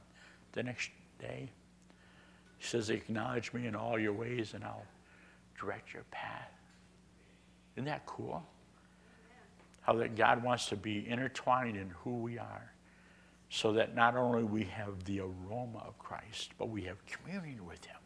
the 0.51 0.62
next 0.62 0.91
day. 1.17 1.49
He 2.60 2.67
says, 2.67 2.91
Acknowledge 2.91 3.51
me 3.51 3.65
in 3.65 3.75
all 3.75 3.97
your 3.97 4.13
ways 4.13 4.53
and 4.53 4.63
I'll 4.63 4.86
direct 5.60 5.91
your 5.91 6.03
path. 6.12 6.51
Isn't 7.75 7.86
that 7.86 8.05
cool? 8.05 8.45
How 9.89 9.95
that 9.95 10.15
God 10.15 10.43
wants 10.43 10.67
to 10.67 10.75
be 10.75 11.10
intertwined 11.10 11.75
in 11.75 11.89
who 12.04 12.17
we 12.17 12.38
are 12.38 12.71
so 13.49 13.73
that 13.73 13.95
not 13.95 14.15
only 14.15 14.43
we 14.43 14.65
have 14.65 15.04
the 15.06 15.21
aroma 15.21 15.80
of 15.80 15.97
Christ, 15.97 16.52
but 16.60 16.69
we 16.69 16.84
have 16.84 17.04
communion 17.08 17.65
with 17.65 17.84
Him. 17.84 17.97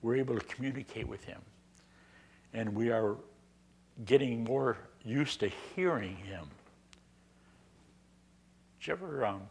We're 0.00 0.16
able 0.16 0.38
to 0.38 0.46
communicate 0.46 1.06
with 1.06 1.22
Him. 1.24 1.42
And 2.54 2.74
we 2.74 2.88
are 2.90 3.16
getting 4.06 4.44
more 4.44 4.78
used 5.04 5.40
to 5.40 5.50
hearing 5.76 6.16
Him. 6.16 6.48
Did 8.80 8.86
you 8.86 8.92
ever 8.94 9.26
um, 9.26 9.42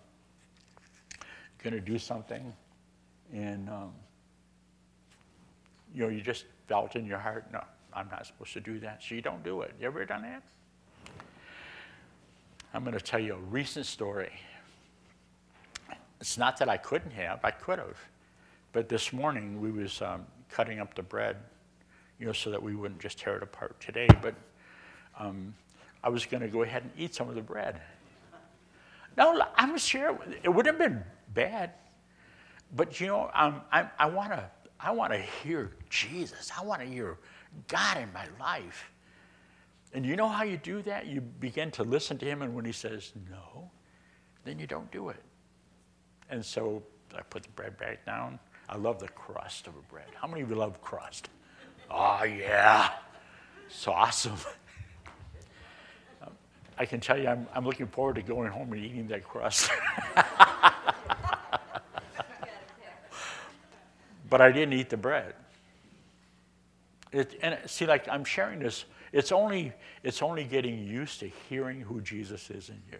going 1.61 1.75
to 1.75 1.79
do 1.79 1.99
something 1.99 2.51
and 3.31 3.69
um, 3.69 3.91
you 5.93 6.01
know 6.01 6.09
you 6.09 6.21
just 6.21 6.45
felt 6.67 6.95
in 6.95 7.05
your 7.05 7.19
heart, 7.19 7.45
no, 7.53 7.63
I'm 7.93 8.09
not 8.09 8.25
supposed 8.25 8.53
to 8.53 8.59
do 8.59 8.79
that, 8.79 9.03
so 9.07 9.13
you 9.13 9.21
don't 9.21 9.43
do 9.43 9.61
it. 9.61 9.75
You 9.79 9.85
ever 9.85 10.03
done 10.03 10.23
that? 10.23 10.41
I'm 12.73 12.83
going 12.83 12.97
to 12.97 13.03
tell 13.03 13.19
you 13.19 13.33
a 13.33 13.37
recent 13.37 13.85
story. 13.85 14.31
It's 16.19 16.37
not 16.37 16.57
that 16.57 16.69
I 16.69 16.77
couldn't 16.77 17.11
have, 17.11 17.39
I 17.43 17.51
could 17.51 17.79
have. 17.79 17.97
But 18.73 18.89
this 18.89 19.13
morning 19.13 19.61
we 19.61 19.71
was 19.71 20.01
um, 20.01 20.25
cutting 20.49 20.79
up 20.79 20.93
the 20.93 21.03
bread, 21.03 21.37
you 22.19 22.25
know, 22.25 22.33
so 22.33 22.51
that 22.51 22.61
we 22.61 22.75
wouldn't 22.75 22.99
just 22.99 23.19
tear 23.19 23.37
it 23.37 23.43
apart 23.43 23.79
today. 23.79 24.07
But 24.21 24.35
um, 25.17 25.53
I 26.03 26.09
was 26.09 26.25
going 26.25 26.41
to 26.41 26.47
go 26.47 26.63
ahead 26.63 26.83
and 26.83 26.91
eat 26.97 27.15
some 27.15 27.29
of 27.29 27.35
the 27.35 27.41
bread. 27.41 27.79
No, 29.15 29.41
I'm 29.55 29.77
sure 29.77 30.19
it 30.43 30.49
wouldn't 30.49 30.79
have 30.79 30.91
been 30.91 31.03
bad. 31.33 31.71
But 32.75 32.99
you 32.99 33.07
know, 33.07 33.31
um, 33.33 33.61
I, 33.71 33.87
I 33.97 34.05
want 34.07 34.31
to 34.31 34.43
I 34.79 34.91
want 34.91 35.11
to 35.11 35.19
hear 35.19 35.71
Jesus. 35.89 36.51
I 36.55 36.63
want 36.63 36.81
to 36.81 36.87
hear 36.87 37.17
God 37.67 37.97
in 37.97 38.11
my 38.13 38.25
life. 38.39 38.91
And 39.93 40.05
you 40.05 40.15
know 40.15 40.27
how 40.27 40.43
you 40.43 40.57
do 40.57 40.81
that? 40.83 41.07
You 41.07 41.21
begin 41.21 41.71
to 41.71 41.83
listen 41.83 42.17
to 42.19 42.25
him, 42.25 42.41
and 42.41 42.53
when 42.53 42.65
he 42.65 42.71
says 42.71 43.13
no, 43.29 43.71
then 44.43 44.59
you 44.59 44.67
don't 44.67 44.91
do 44.91 45.09
it. 45.09 45.23
And 46.29 46.43
so 46.43 46.83
I 47.15 47.21
put 47.21 47.43
the 47.43 47.49
bread 47.49 47.77
back 47.77 48.05
down. 48.05 48.39
I 48.69 48.75
love 48.77 48.99
the 48.99 49.07
crust 49.07 49.67
of 49.67 49.75
a 49.75 49.81
bread. 49.91 50.07
How 50.15 50.27
many 50.27 50.41
of 50.41 50.49
you 50.49 50.55
love 50.55 50.81
crust? 50.81 51.29
Oh, 51.89 52.23
yeah. 52.23 52.89
It's 53.67 53.87
awesome. 53.87 54.35
I 56.79 56.85
can 56.85 56.99
tell 56.99 57.17
you, 57.17 57.27
I'm, 57.27 57.47
I'm 57.55 57.65
looking 57.65 57.87
forward 57.87 58.15
to 58.15 58.21
going 58.21 58.51
home 58.51 58.71
and 58.73 58.83
eating 58.83 59.07
that 59.07 59.23
crust. 59.23 59.71
but 64.29 64.41
I 64.41 64.51
didn't 64.51 64.73
eat 64.73 64.89
the 64.89 64.97
bread. 64.97 65.33
It, 67.11 67.39
and 67.41 67.57
see, 67.65 67.87
like 67.87 68.07
I'm 68.09 68.23
sharing 68.23 68.59
this, 68.59 68.85
it's 69.11 69.31
only, 69.31 69.73
it's 70.03 70.21
only 70.21 70.43
getting 70.43 70.85
used 70.85 71.19
to 71.21 71.31
hearing 71.49 71.81
who 71.81 72.01
Jesus 72.01 72.49
is 72.49 72.69
in 72.69 72.81
you. 72.91 72.99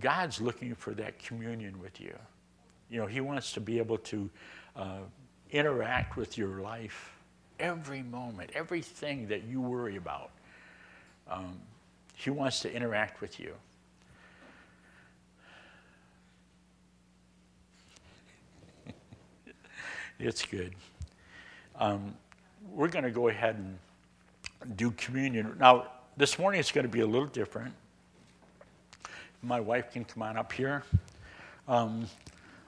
God's 0.00 0.40
looking 0.40 0.74
for 0.74 0.92
that 0.94 1.18
communion 1.18 1.80
with 1.80 2.00
you. 2.00 2.14
You 2.90 3.00
know, 3.00 3.06
He 3.06 3.20
wants 3.20 3.52
to 3.52 3.60
be 3.60 3.78
able 3.78 3.98
to 3.98 4.30
uh, 4.76 4.98
interact 5.50 6.16
with 6.16 6.36
your 6.36 6.60
life 6.60 7.16
every 7.58 8.02
moment, 8.02 8.50
everything 8.54 9.28
that 9.28 9.44
you 9.44 9.60
worry 9.60 9.96
about. 9.96 10.30
Um, 11.28 11.60
he 12.14 12.30
wants 12.30 12.60
to 12.60 12.72
interact 12.72 13.20
with 13.20 13.38
you. 13.38 13.52
it's 20.18 20.44
good. 20.46 20.74
Um, 21.78 22.14
we're 22.72 22.88
going 22.88 23.04
to 23.04 23.10
go 23.10 23.28
ahead 23.28 23.56
and 23.56 23.78
do 24.76 24.90
communion. 24.92 25.56
Now, 25.58 25.88
this 26.16 26.38
morning 26.38 26.60
it's 26.60 26.72
going 26.72 26.86
to 26.86 26.92
be 26.92 27.00
a 27.00 27.06
little 27.06 27.28
different. 27.28 27.74
My 29.42 29.60
wife 29.60 29.92
can 29.92 30.04
come 30.04 30.22
on 30.22 30.36
up 30.36 30.52
here. 30.52 30.82
Um, 31.68 32.06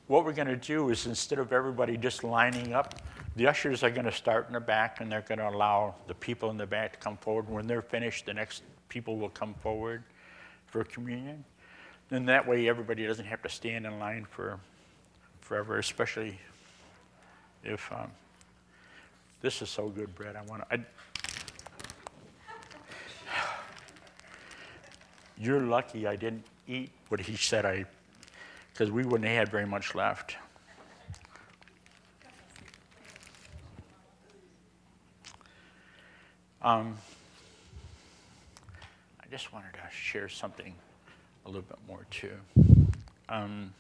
what 0.07 0.25
we're 0.25 0.33
going 0.33 0.49
to 0.49 0.57
do 0.57 0.91
is 0.91 1.07
instead 1.07 1.39
of 1.39 1.53
everybody 1.53 1.97
just 1.97 2.25
lining 2.25 2.73
up, 2.73 3.01
the 3.37 3.47
ushers 3.47 3.83
are 3.83 3.91
going 3.91 4.05
to 4.05 4.13
start 4.13 4.49
in 4.49 4.55
the 4.55 4.61
back 4.61 5.01
and 5.01 5.11
they're 5.11 5.23
going 5.23 5.39
to 5.39 5.49
allow 5.49 5.95
the 6.07 6.15
people 6.15 6.51
in 6.51 6.57
the 6.57 6.67
back 6.67 6.93
to 6.93 6.99
come 6.99 7.17
forward. 7.17 7.49
When 7.49 7.67
they're 7.67 7.83
finished, 7.83 8.27
the 8.27 8.35
next 8.35 8.63
people 8.89 9.17
will 9.17 9.29
come 9.29 9.55
forward 9.55 10.03
for 10.67 10.85
communion. 10.85 11.45
And 12.11 12.29
that 12.29 12.47
way 12.47 12.69
everybody 12.69 13.07
doesn't 13.07 13.27
have 13.27 13.43
to 13.43 13.49
stand 13.49 13.87
in 13.87 13.99
line 13.99 14.27
for 14.31 14.59
forever, 15.41 15.79
especially 15.79 16.39
if 17.65 17.91
um, 17.93 18.11
this 19.41 19.63
is 19.63 19.69
so 19.69 19.89
good, 19.89 20.15
bread. 20.15 20.37
I 20.37 20.43
want 20.43 20.69
to. 20.71 20.81
You're 25.41 25.61
lucky 25.61 26.07
I 26.07 26.17
didn't 26.17 26.45
eat 26.67 26.91
what 27.09 27.21
he 27.21 27.37
said 27.37 27.65
I, 27.65 27.85
because 28.73 28.91
we 28.91 29.05
wouldn't 29.05 29.29
have 29.29 29.39
had 29.39 29.49
very 29.51 29.67
much 29.67 29.95
left. 29.95 30.37
Um, 36.61 36.97
I 39.21 39.27
just 39.31 39.53
wanted 39.53 39.73
to 39.75 39.95
share 39.95 40.29
something 40.29 40.75
a 41.45 41.49
little 41.49 41.63
bit 41.63 41.79
more 41.87 42.05
too. 42.11 42.33
Um, 43.29 43.73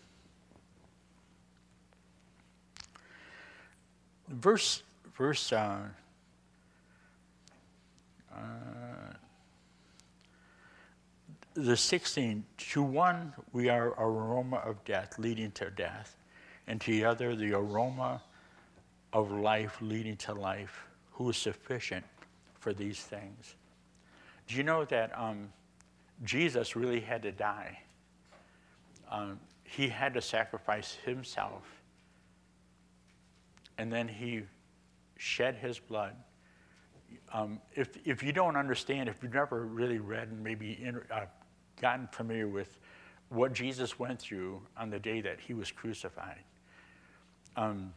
verse 4.28 4.82
verse 5.16 5.52
uh, 5.52 5.78
uh, 8.32 8.38
the 11.64 11.76
16 11.76 12.44
to 12.56 12.82
one 12.82 13.32
we 13.52 13.68
are 13.68 13.88
aroma 13.98 14.56
of 14.58 14.84
death 14.84 15.18
leading 15.18 15.50
to 15.52 15.70
death 15.70 16.16
and 16.66 16.80
to 16.80 16.90
the 16.90 17.04
other 17.04 17.34
the 17.34 17.52
aroma 17.52 18.22
of 19.12 19.30
life 19.30 19.78
leading 19.80 20.16
to 20.16 20.34
life 20.34 20.86
who 21.12 21.30
is 21.30 21.36
sufficient 21.36 22.04
for 22.58 22.72
these 22.72 23.00
things 23.00 23.54
do 24.48 24.56
you 24.56 24.62
know 24.62 24.86
that 24.86 25.16
um, 25.16 25.50
Jesus 26.24 26.74
really 26.74 27.00
had 27.00 27.22
to 27.22 27.32
die? 27.32 27.78
Um, 29.10 29.38
he 29.62 29.88
had 29.88 30.14
to 30.14 30.22
sacrifice 30.22 30.96
himself. 31.04 31.62
And 33.76 33.92
then 33.92 34.08
he 34.08 34.42
shed 35.18 35.54
his 35.56 35.78
blood. 35.78 36.16
Um, 37.32 37.60
if, 37.74 37.90
if 38.06 38.22
you 38.22 38.32
don't 38.32 38.56
understand, 38.56 39.08
if 39.08 39.22
you've 39.22 39.34
never 39.34 39.66
really 39.66 39.98
read 39.98 40.28
and 40.28 40.42
maybe 40.42 40.82
uh, 41.12 41.26
gotten 41.80 42.08
familiar 42.08 42.48
with 42.48 42.78
what 43.30 43.52
Jesus 43.52 43.98
went 43.98 44.20
through 44.20 44.60
on 44.76 44.90
the 44.90 44.98
day 44.98 45.20
that 45.20 45.38
he 45.40 45.54
was 45.54 45.70
crucified. 45.70 46.42
Um, 47.56 47.92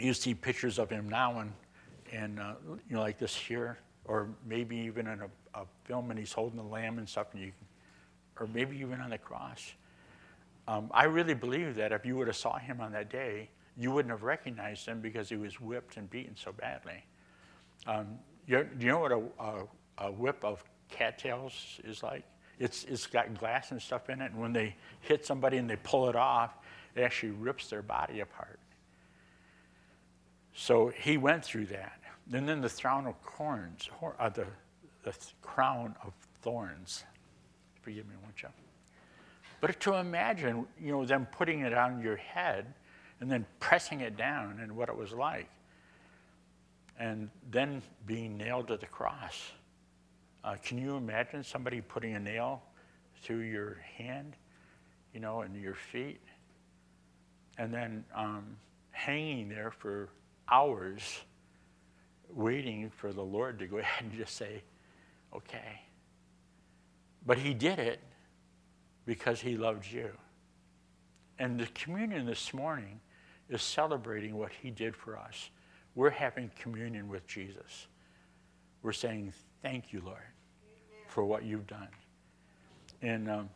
you 0.00 0.14
see 0.14 0.34
pictures 0.34 0.78
of 0.78 0.90
him 0.90 1.08
now, 1.08 1.40
and, 1.40 1.52
and 2.12 2.40
uh, 2.40 2.54
you 2.88 2.96
know, 2.96 3.00
like 3.00 3.18
this 3.18 3.34
here, 3.34 3.78
or 4.04 4.28
maybe 4.46 4.76
even 4.76 5.06
in 5.06 5.20
a, 5.20 5.60
a 5.60 5.64
film, 5.84 6.10
and 6.10 6.18
he's 6.18 6.32
holding 6.32 6.56
the 6.56 6.64
lamb 6.64 6.98
and 6.98 7.08
stuff, 7.08 7.28
and 7.32 7.42
you, 7.42 7.52
or 8.38 8.48
maybe 8.52 8.76
even 8.78 9.00
on 9.00 9.10
the 9.10 9.18
cross. 9.18 9.72
Um, 10.68 10.90
I 10.92 11.04
really 11.04 11.34
believe 11.34 11.74
that 11.76 11.92
if 11.92 12.04
you 12.04 12.16
would 12.16 12.26
have 12.26 12.36
saw 12.36 12.58
him 12.58 12.80
on 12.80 12.92
that 12.92 13.10
day, 13.10 13.48
you 13.76 13.90
wouldn't 13.90 14.10
have 14.10 14.22
recognized 14.22 14.86
him 14.86 15.00
because 15.00 15.28
he 15.28 15.36
was 15.36 15.60
whipped 15.60 15.96
and 15.96 16.08
beaten 16.10 16.36
so 16.36 16.52
badly. 16.52 17.04
Um, 17.86 18.18
you, 18.46 18.66
do 18.78 18.86
you 18.86 18.92
know 18.92 19.00
what 19.00 19.12
a, 19.12 19.22
a, 19.38 20.06
a 20.06 20.12
whip 20.12 20.44
of 20.44 20.62
cattails 20.88 21.80
is 21.84 22.02
like? 22.02 22.24
It's, 22.58 22.84
it's 22.84 23.06
got 23.06 23.36
glass 23.38 23.70
and 23.70 23.80
stuff 23.80 24.10
in 24.10 24.20
it, 24.20 24.32
and 24.32 24.40
when 24.40 24.52
they 24.52 24.76
hit 25.00 25.26
somebody 25.26 25.56
and 25.56 25.68
they 25.68 25.76
pull 25.76 26.08
it 26.08 26.16
off, 26.16 26.54
it 26.94 27.02
actually 27.02 27.32
rips 27.32 27.68
their 27.68 27.82
body 27.82 28.20
apart. 28.20 28.58
So 30.54 30.92
he 30.96 31.16
went 31.16 31.44
through 31.44 31.66
that. 31.66 31.98
And 32.32 32.48
then 32.48 32.60
the 32.60 32.68
crown 32.68 33.06
of 33.06 33.14
thorns, 33.36 33.88
uh, 34.18 34.28
the, 34.28 34.46
the 35.02 35.14
crown 35.40 35.96
of 36.04 36.12
thorns. 36.42 37.04
Forgive 37.80 38.06
me, 38.06 38.14
won't 38.22 38.40
you? 38.42 38.48
But 39.60 39.78
to 39.80 39.94
imagine, 39.94 40.66
you 40.80 40.92
know, 40.92 41.04
them 41.04 41.26
putting 41.32 41.60
it 41.60 41.72
on 41.72 42.02
your 42.02 42.16
head 42.16 42.66
and 43.20 43.30
then 43.30 43.46
pressing 43.60 44.00
it 44.00 44.16
down 44.16 44.58
and 44.60 44.76
what 44.76 44.88
it 44.88 44.96
was 44.96 45.12
like. 45.12 45.48
And 46.98 47.30
then 47.50 47.82
being 48.06 48.36
nailed 48.36 48.68
to 48.68 48.76
the 48.76 48.86
cross. 48.86 49.52
Uh, 50.44 50.56
can 50.62 50.78
you 50.78 50.96
imagine 50.96 51.44
somebody 51.44 51.80
putting 51.80 52.14
a 52.14 52.20
nail 52.20 52.62
through 53.22 53.40
your 53.40 53.78
hand, 53.96 54.34
you 55.14 55.20
know, 55.20 55.42
and 55.42 55.54
your 55.56 55.74
feet? 55.74 56.20
And 57.58 57.72
then 57.72 58.04
um, 58.14 58.56
hanging 58.90 59.48
there 59.48 59.70
for 59.70 60.08
hours, 60.50 61.20
waiting 62.28 62.90
for 62.90 63.12
the 63.12 63.22
Lord 63.22 63.58
to 63.60 63.66
go 63.66 63.78
ahead 63.78 64.04
and 64.04 64.12
just 64.12 64.36
say, 64.36 64.62
okay. 65.34 65.80
But 67.24 67.38
he 67.38 67.54
did 67.54 67.78
it 67.78 68.00
because 69.06 69.40
he 69.40 69.56
loved 69.56 69.90
you. 69.90 70.10
And 71.38 71.58
the 71.58 71.66
communion 71.66 72.26
this 72.26 72.52
morning 72.52 73.00
is 73.48 73.62
celebrating 73.62 74.36
what 74.36 74.52
he 74.52 74.70
did 74.70 74.96
for 74.96 75.16
us. 75.16 75.50
We're 75.94 76.10
having 76.10 76.50
communion 76.58 77.08
with 77.08 77.26
Jesus. 77.26 77.86
We're 78.82 78.92
saying, 78.92 79.32
Thank 79.62 79.92
you, 79.92 80.02
Lord, 80.04 80.18
for 81.12 81.24
what 81.24 81.44
you've 81.44 81.66
done. 81.66 81.88
And 83.02 83.28
um, 83.28 83.50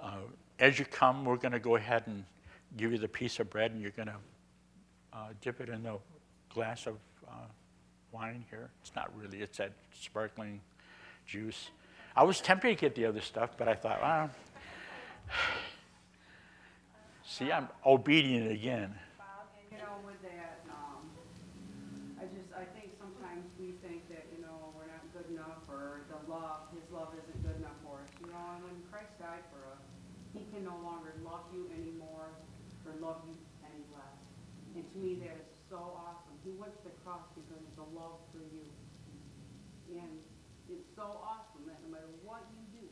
uh, 0.00 0.18
as 0.58 0.78
you 0.78 0.84
come, 0.84 1.24
we're 1.24 1.36
going 1.36 1.52
to 1.52 1.58
go 1.58 1.76
ahead 1.76 2.02
and 2.06 2.24
give 2.76 2.92
you 2.92 2.98
the 2.98 3.08
piece 3.08 3.40
of 3.40 3.48
bread, 3.48 3.70
and 3.70 3.80
you're 3.80 3.92
going 3.92 4.08
to 4.08 4.16
uh, 5.14 5.28
dip 5.40 5.60
it 5.62 5.70
in 5.70 5.82
the 5.82 5.96
glass 6.52 6.86
of 6.86 6.96
uh, 7.26 7.48
wine 8.12 8.44
here. 8.50 8.68
It's 8.82 8.94
not 8.94 9.10
really, 9.16 9.38
it's 9.38 9.56
that 9.56 9.72
sparkling 9.98 10.60
juice. 11.24 11.70
I 12.14 12.24
was 12.24 12.42
tempted 12.42 12.68
to 12.68 12.74
get 12.74 12.94
the 12.94 13.06
other 13.06 13.22
stuff, 13.22 13.56
but 13.56 13.66
I 13.66 13.74
thought, 13.74 14.02
well, 14.02 14.30
see, 17.26 17.50
I'm 17.50 17.68
obedient 17.86 18.52
again. 18.52 18.94
You 19.72 19.78
know, 19.78 19.84
with 20.04 20.20
that, 20.22 20.60
um, 20.68 21.08
I 22.20 22.24
just, 22.24 22.52
I 22.54 22.64
think 22.78 22.92
sometimes 23.00 23.46
we 23.58 23.72
think 23.86 24.08
that, 24.10 24.26
you 24.36 24.42
know, 24.44 24.74
we're 24.76 24.88
not 25.36 25.57
good 25.68 25.76
enough, 25.76 26.00
or 26.00 26.00
the 26.08 26.20
love, 26.32 26.60
his 26.72 26.84
love 26.92 27.12
isn't 27.12 27.42
good 27.44 27.56
enough 27.60 27.76
for 27.84 28.00
us, 28.00 28.10
you 28.20 28.26
know, 28.32 28.44
and 28.56 28.64
when 28.64 28.76
Christ 28.90 29.12
died 29.20 29.44
for 29.52 29.60
us, 29.72 29.82
he 30.32 30.44
can 30.52 30.64
no 30.64 30.76
longer 30.84 31.12
love 31.24 31.44
you 31.52 31.68
anymore, 31.72 32.32
or 32.86 32.92
love 33.00 33.20
you 33.26 33.36
any 33.64 33.84
less. 33.92 34.18
And 34.76 34.84
to 34.84 34.96
me, 34.98 35.20
that 35.24 35.36
is 35.36 35.48
so 35.68 35.96
awesome. 35.96 36.36
He 36.44 36.52
went 36.56 36.72
to 36.76 36.84
the 36.84 36.96
cross 37.04 37.24
because 37.34 37.60
of 37.60 37.74
the 37.76 37.88
love 37.96 38.20
for 38.32 38.40
you. 38.52 38.64
And 39.92 40.20
it's 40.68 40.88
so 40.96 41.20
awesome 41.24 41.64
that 41.66 41.80
no 41.84 41.96
matter 41.96 42.12
what 42.24 42.44
you 42.52 42.80
do, 42.80 42.86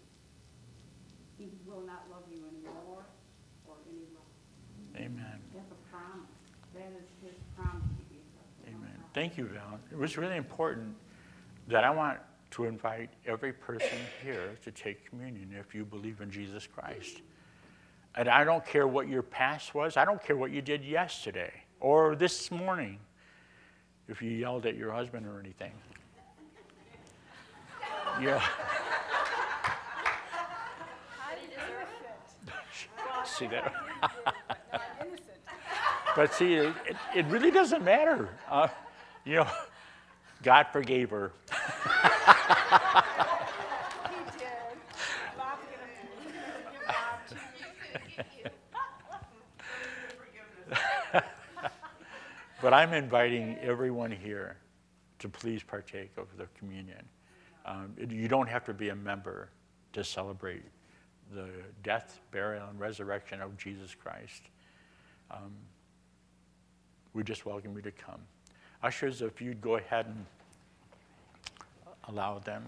he 1.36 1.52
will 1.68 1.84
not 1.84 2.08
love 2.10 2.24
you 2.32 2.40
anymore 2.48 3.04
or 3.68 3.76
any 3.88 4.08
less. 4.16 4.36
Amen. 4.96 5.40
That's 5.52 5.70
a 5.70 5.80
promise. 5.92 6.32
That 6.72 6.92
is 6.96 7.08
his 7.20 7.36
promise 7.56 7.84
to 7.84 8.04
you. 8.14 8.24
Amen. 8.68 8.96
Thank 9.12 9.36
you, 9.36 9.44
Val. 9.44 9.78
It 9.92 9.98
was 9.98 10.16
really 10.16 10.36
important 10.36 10.96
that 11.68 11.84
I 11.84 11.90
want 11.90 12.18
to 12.56 12.64
invite 12.64 13.10
every 13.26 13.52
person 13.52 13.98
here 14.24 14.56
to 14.64 14.70
take 14.70 15.10
communion 15.10 15.54
if 15.60 15.74
you 15.74 15.84
believe 15.84 16.22
in 16.22 16.30
Jesus 16.30 16.66
Christ. 16.66 17.20
And 18.14 18.30
I 18.30 18.44
don't 18.44 18.64
care 18.64 18.88
what 18.88 19.08
your 19.08 19.22
past 19.22 19.74
was, 19.74 19.98
I 19.98 20.06
don't 20.06 20.24
care 20.24 20.36
what 20.36 20.50
you 20.50 20.62
did 20.62 20.82
yesterday 20.82 21.52
or 21.80 22.16
this 22.16 22.50
morning, 22.50 22.98
if 24.08 24.22
you 24.22 24.30
yelled 24.30 24.64
at 24.64 24.74
your 24.74 24.90
husband 24.90 25.26
or 25.26 25.38
anything. 25.38 25.72
Yeah. 28.22 28.42
See 33.26 33.48
that? 33.48 33.74
but 36.16 36.32
see, 36.32 36.54
it, 36.54 36.74
it, 37.14 37.26
really 37.26 37.50
doesn't 37.50 37.84
matter. 37.84 38.30
Uh, 38.48 38.68
you 39.26 39.34
know, 39.34 39.46
God 40.42 40.68
forgave 40.72 41.10
her. 41.10 41.32
He 42.26 42.32
did. 44.38 44.48
Bob's 45.36 45.66
gonna 45.70 45.84
give 46.24 46.34
Bob 46.86 47.18
to 47.28 47.36
But 52.66 52.74
I'm 52.74 52.94
inviting 52.94 53.57
everyone 53.62 54.11
here 54.11 54.57
to 55.20 55.29
please 55.29 55.62
partake 55.62 56.11
of 56.16 56.26
the 56.37 56.48
communion. 56.59 57.05
Um, 57.64 57.94
you 58.11 58.26
don't 58.26 58.48
have 58.48 58.64
to 58.64 58.74
be 58.74 58.88
a 58.88 58.94
member 58.96 59.50
to 59.92 60.02
celebrate 60.02 60.64
the 61.33 61.46
death, 61.85 62.18
burial, 62.33 62.66
and 62.68 62.81
resurrection 62.81 63.40
of 63.40 63.57
Jesus 63.57 63.94
Christ. 63.94 64.48
Um, 65.31 65.52
we 67.14 67.22
just 67.22 67.46
welcome 67.46 67.76
you 67.76 67.83
to 67.83 67.92
come. 67.92 68.20
Ushers, 68.83 69.22
if 69.22 69.40
you'd 69.40 69.61
go 69.61 69.76
ahead 69.76 70.07
and 70.07 70.26
allow 72.09 72.40
them. 72.40 72.64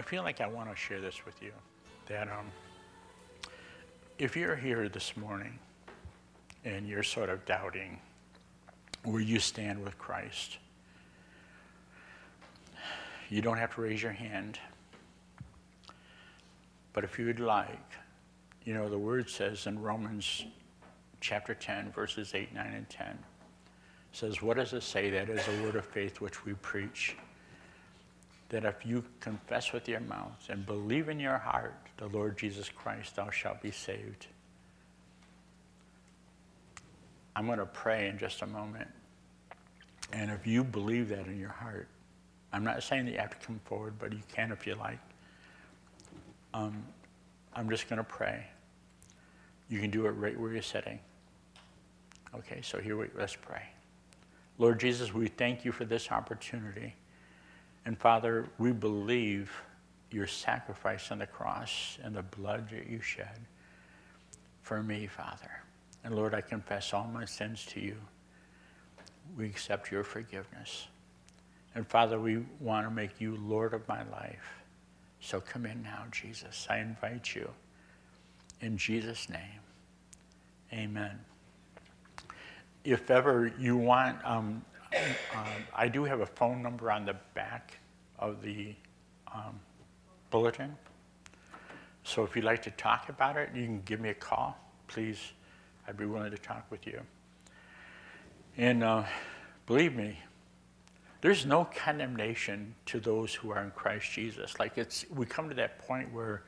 I 0.00 0.02
feel 0.02 0.22
like 0.22 0.40
I 0.40 0.46
want 0.46 0.70
to 0.70 0.74
share 0.74 0.98
this 1.02 1.26
with 1.26 1.42
you. 1.42 1.52
That 2.08 2.26
um, 2.28 2.46
if 4.18 4.34
you're 4.34 4.56
here 4.56 4.88
this 4.88 5.14
morning 5.14 5.58
and 6.64 6.88
you're 6.88 7.02
sort 7.02 7.28
of 7.28 7.44
doubting 7.44 7.98
where 9.04 9.20
you 9.20 9.38
stand 9.38 9.84
with 9.84 9.98
Christ, 9.98 10.56
you 13.28 13.42
don't 13.42 13.58
have 13.58 13.74
to 13.74 13.82
raise 13.82 14.02
your 14.02 14.12
hand. 14.12 14.58
But 16.94 17.04
if 17.04 17.18
you'd 17.18 17.38
like, 17.38 17.92
you 18.64 18.72
know, 18.72 18.88
the 18.88 18.98
word 18.98 19.28
says 19.28 19.66
in 19.66 19.78
Romans 19.78 20.46
chapter 21.20 21.52
10, 21.52 21.92
verses 21.92 22.34
8, 22.34 22.54
9, 22.54 22.72
and 22.72 22.88
10, 22.88 23.18
says, 24.12 24.40
What 24.40 24.56
does 24.56 24.72
it 24.72 24.82
say? 24.82 25.10
That 25.10 25.28
is 25.28 25.46
a 25.46 25.62
word 25.62 25.76
of 25.76 25.84
faith 25.84 26.22
which 26.22 26.46
we 26.46 26.54
preach. 26.54 27.16
That 28.50 28.64
if 28.64 28.84
you 28.84 29.04
confess 29.20 29.72
with 29.72 29.88
your 29.88 30.00
mouth 30.00 30.48
and 30.48 30.66
believe 30.66 31.08
in 31.08 31.18
your 31.18 31.38
heart 31.38 31.74
the 31.96 32.06
Lord 32.06 32.36
Jesus 32.36 32.68
Christ, 32.68 33.16
thou 33.16 33.30
shalt 33.30 33.62
be 33.62 33.70
saved. 33.70 34.26
I'm 37.34 37.46
going 37.46 37.58
to 37.58 37.66
pray 37.66 38.08
in 38.08 38.18
just 38.18 38.42
a 38.42 38.46
moment. 38.46 38.88
And 40.12 40.30
if 40.30 40.46
you 40.46 40.64
believe 40.64 41.08
that 41.10 41.26
in 41.26 41.38
your 41.38 41.50
heart, 41.50 41.88
I'm 42.52 42.64
not 42.64 42.82
saying 42.82 43.04
that 43.06 43.12
you 43.12 43.18
have 43.18 43.38
to 43.38 43.46
come 43.46 43.60
forward, 43.64 43.94
but 43.98 44.12
you 44.12 44.20
can 44.34 44.50
if 44.50 44.66
you 44.66 44.74
like. 44.74 44.98
Um, 46.52 46.84
I'm 47.54 47.70
just 47.70 47.88
going 47.88 47.98
to 47.98 48.04
pray. 48.04 48.44
You 49.68 49.80
can 49.80 49.90
do 49.90 50.06
it 50.06 50.10
right 50.10 50.38
where 50.38 50.52
you're 50.52 50.62
sitting. 50.62 50.98
Okay, 52.34 52.60
so 52.62 52.78
here 52.78 52.96
we 52.96 53.06
let's 53.16 53.36
pray. 53.36 53.62
Lord 54.58 54.80
Jesus, 54.80 55.14
we 55.14 55.28
thank 55.28 55.64
you 55.64 55.72
for 55.72 55.84
this 55.84 56.10
opportunity. 56.10 56.94
And 57.84 57.98
Father, 57.98 58.48
we 58.58 58.72
believe 58.72 59.50
your 60.10 60.26
sacrifice 60.26 61.10
on 61.10 61.18
the 61.18 61.26
cross 61.26 61.98
and 62.02 62.14
the 62.14 62.22
blood 62.22 62.68
that 62.70 62.88
you 62.88 63.00
shed 63.00 63.38
for 64.62 64.82
me, 64.82 65.06
Father. 65.06 65.50
And 66.04 66.14
Lord, 66.14 66.34
I 66.34 66.40
confess 66.40 66.92
all 66.92 67.08
my 67.12 67.24
sins 67.24 67.64
to 67.66 67.80
you. 67.80 67.96
We 69.36 69.46
accept 69.46 69.92
your 69.92 70.04
forgiveness. 70.04 70.88
And 71.74 71.86
Father, 71.86 72.18
we 72.18 72.44
want 72.58 72.86
to 72.86 72.90
make 72.90 73.20
you 73.20 73.36
Lord 73.36 73.74
of 73.74 73.86
my 73.86 74.02
life. 74.10 74.62
So 75.20 75.40
come 75.40 75.66
in 75.66 75.82
now, 75.82 76.04
Jesus. 76.10 76.66
I 76.68 76.78
invite 76.78 77.34
you. 77.34 77.48
In 78.60 78.76
Jesus' 78.76 79.28
name, 79.28 79.60
Amen. 80.72 81.18
If 82.84 83.10
ever 83.10 83.52
you 83.58 83.76
want, 83.76 84.24
um, 84.24 84.64
um, 85.34 85.46
I 85.74 85.88
do 85.88 86.04
have 86.04 86.20
a 86.20 86.26
phone 86.26 86.62
number 86.62 86.90
on 86.90 87.04
the 87.04 87.16
back 87.34 87.78
of 88.18 88.42
the 88.42 88.74
um, 89.32 89.60
bulletin. 90.30 90.76
So 92.04 92.24
if 92.24 92.34
you'd 92.34 92.44
like 92.44 92.62
to 92.62 92.70
talk 92.72 93.08
about 93.08 93.36
it, 93.36 93.50
you 93.54 93.64
can 93.64 93.82
give 93.82 94.00
me 94.00 94.08
a 94.08 94.14
call. 94.14 94.56
Please, 94.88 95.32
I'd 95.86 95.96
be 95.96 96.06
willing 96.06 96.30
to 96.30 96.38
talk 96.38 96.66
with 96.70 96.86
you. 96.86 97.00
And 98.56 98.82
uh, 98.82 99.04
believe 99.66 99.94
me, 99.94 100.18
there's 101.20 101.44
no 101.44 101.64
condemnation 101.64 102.74
to 102.86 102.98
those 102.98 103.34
who 103.34 103.50
are 103.50 103.62
in 103.62 103.70
Christ 103.72 104.10
Jesus. 104.10 104.58
Like 104.58 104.78
it's, 104.78 105.04
we 105.10 105.26
come 105.26 105.48
to 105.48 105.54
that 105.56 105.78
point 105.86 106.12
where 106.12 106.42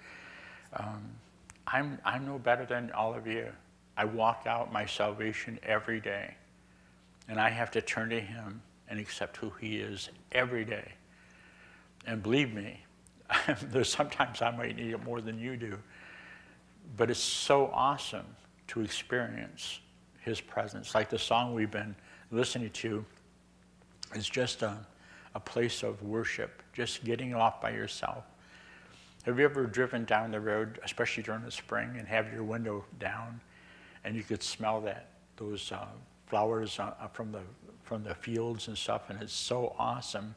um, 0.74 1.02
I'm, 1.66 1.98
I'm 2.04 2.26
no 2.26 2.38
better 2.38 2.64
than 2.64 2.90
all 2.92 3.14
of 3.14 3.26
you. 3.26 3.48
I 3.96 4.06
walk 4.06 4.44
out 4.46 4.72
my 4.72 4.86
salvation 4.86 5.58
every 5.62 6.00
day, 6.00 6.34
and 7.28 7.40
I 7.40 7.50
have 7.50 7.70
to 7.72 7.82
turn 7.82 8.10
to 8.10 8.20
Him 8.20 8.62
and 8.88 8.98
accept 8.98 9.36
who 9.36 9.50
He 9.60 9.76
is 9.76 10.10
every 10.32 10.64
day. 10.64 10.92
And 12.06 12.22
believe 12.22 12.52
me, 12.52 12.84
there's 13.70 13.90
sometimes 13.90 14.42
I 14.42 14.50
might 14.50 14.76
need 14.76 14.92
it 14.92 15.04
more 15.04 15.20
than 15.20 15.38
you 15.38 15.56
do, 15.56 15.78
but 16.96 17.10
it's 17.10 17.20
so 17.20 17.70
awesome 17.72 18.26
to 18.68 18.80
experience 18.80 19.80
His 20.20 20.40
presence. 20.40 20.94
Like 20.94 21.10
the 21.10 21.18
song 21.18 21.54
we've 21.54 21.70
been 21.70 21.94
listening 22.30 22.70
to 22.70 23.04
is 24.14 24.28
just 24.28 24.62
a, 24.62 24.76
a 25.34 25.40
place 25.40 25.82
of 25.82 26.02
worship, 26.02 26.62
just 26.72 27.04
getting 27.04 27.34
off 27.34 27.60
by 27.60 27.70
yourself. 27.70 28.24
Have 29.24 29.38
you 29.38 29.44
ever 29.44 29.66
driven 29.66 30.04
down 30.04 30.32
the 30.32 30.40
road, 30.40 30.80
especially 30.84 31.22
during 31.22 31.44
the 31.44 31.50
spring, 31.50 31.94
and 31.96 32.08
have 32.08 32.32
your 32.32 32.42
window 32.42 32.84
down, 32.98 33.40
and 34.04 34.16
you 34.16 34.22
could 34.24 34.42
smell 34.42 34.80
that 34.80 35.10
those 35.36 35.70
uh, 35.70 35.86
flowers 36.32 36.78
uh, 36.78 36.92
from 37.12 37.30
the 37.30 37.40
from 37.84 38.02
the 38.04 38.14
fields 38.14 38.68
and 38.68 38.78
stuff, 38.78 39.10
and 39.10 39.20
it's 39.20 39.34
so 39.34 39.76
awesome. 39.78 40.34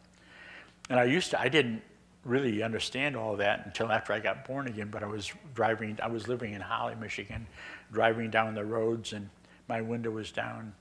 And 0.89 0.99
I 0.99 1.05
used 1.05 1.31
to, 1.31 1.39
I 1.39 1.47
didn't 1.47 1.81
really 2.25 2.61
understand 2.61 3.15
all 3.15 3.37
that 3.37 3.61
until 3.65 3.89
after 3.93 4.11
I 4.11 4.19
got 4.19 4.45
born 4.45 4.67
again. 4.67 4.89
But 4.91 5.03
I 5.03 5.05
was 5.05 5.31
driving, 5.53 5.97
I 6.03 6.07
was 6.07 6.27
living 6.27 6.53
in 6.53 6.59
Holly, 6.59 6.95
Michigan, 6.99 7.47
driving 7.93 8.29
down 8.29 8.55
the 8.55 8.65
roads, 8.65 9.13
and 9.13 9.29
my 9.69 9.79
window 9.79 10.11
was 10.11 10.33
down. 10.33 10.73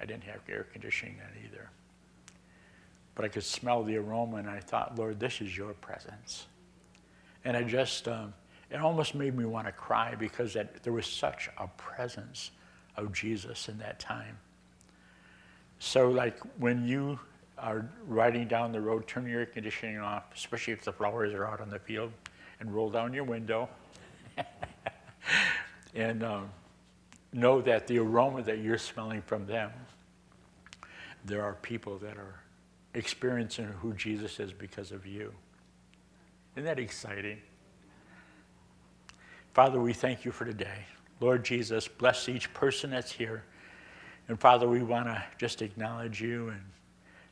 I 0.00 0.04
didn't 0.04 0.22
have 0.22 0.38
air 0.48 0.68
conditioning 0.72 1.16
then 1.18 1.44
either. 1.44 1.68
But 3.16 3.24
I 3.24 3.28
could 3.28 3.42
smell 3.42 3.82
the 3.82 3.96
aroma, 3.96 4.36
and 4.36 4.48
I 4.48 4.60
thought, 4.60 4.96
Lord, 4.96 5.18
this 5.18 5.40
is 5.40 5.56
your 5.56 5.72
presence. 5.72 6.46
And 7.44 7.56
I 7.56 7.64
just, 7.64 8.06
um, 8.06 8.32
it 8.70 8.76
almost 8.76 9.16
made 9.16 9.36
me 9.36 9.44
want 9.44 9.66
to 9.66 9.72
cry 9.72 10.14
because 10.14 10.54
that, 10.54 10.84
there 10.84 10.92
was 10.92 11.06
such 11.06 11.50
a 11.58 11.66
presence 11.66 12.52
of 12.96 13.12
Jesus 13.12 13.68
in 13.68 13.76
that 13.78 13.98
time. 13.98 14.38
So, 15.84 16.08
like 16.08 16.38
when 16.58 16.86
you 16.86 17.18
are 17.58 17.90
riding 18.06 18.46
down 18.46 18.70
the 18.70 18.80
road, 18.80 19.08
turn 19.08 19.26
your 19.26 19.40
air 19.40 19.46
conditioning 19.46 19.98
off, 19.98 20.22
especially 20.32 20.72
if 20.74 20.84
the 20.84 20.92
flowers 20.92 21.34
are 21.34 21.44
out 21.44 21.60
on 21.60 21.70
the 21.70 21.78
field, 21.80 22.12
and 22.60 22.72
roll 22.72 22.88
down 22.88 23.12
your 23.12 23.24
window. 23.24 23.68
and 25.94 26.22
um, 26.22 26.50
know 27.32 27.60
that 27.60 27.88
the 27.88 27.98
aroma 27.98 28.42
that 28.44 28.58
you're 28.58 28.78
smelling 28.78 29.22
from 29.22 29.44
them, 29.44 29.72
there 31.24 31.42
are 31.42 31.54
people 31.54 31.98
that 31.98 32.16
are 32.16 32.40
experiencing 32.94 33.66
who 33.66 33.92
Jesus 33.92 34.38
is 34.38 34.52
because 34.52 34.92
of 34.92 35.04
you. 35.04 35.34
Isn't 36.54 36.64
that 36.64 36.78
exciting? 36.78 37.38
Father, 39.52 39.80
we 39.80 39.92
thank 39.92 40.24
you 40.24 40.30
for 40.30 40.44
today. 40.44 40.86
Lord 41.18 41.44
Jesus, 41.44 41.88
bless 41.88 42.28
each 42.28 42.54
person 42.54 42.90
that's 42.90 43.10
here. 43.10 43.42
And 44.28 44.38
Father, 44.38 44.68
we 44.68 44.82
want 44.82 45.06
to 45.06 45.22
just 45.38 45.62
acknowledge 45.62 46.20
you 46.20 46.48
and 46.48 46.62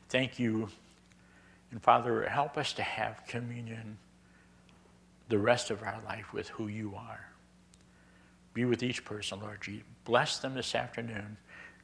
thank 0.09 0.39
you. 0.39 0.69
And 1.71 1.83
Father, 1.83 2.29
help 2.29 2.59
us 2.59 2.73
to 2.75 2.83
have 2.83 3.23
communion 3.27 3.97
the 5.29 5.39
rest 5.39 5.71
of 5.71 5.83
our 5.83 6.01
life 6.05 6.33
with 6.33 6.49
who 6.49 6.67
you 6.67 6.95
are. 6.97 7.31
Be 8.53 8.65
with 8.65 8.83
each 8.83 9.05
person, 9.05 9.41
Lord 9.41 9.61
Jesus. 9.61 9.87
Bless 10.05 10.39
them 10.39 10.55
this 10.55 10.75
afternoon. 10.75 11.37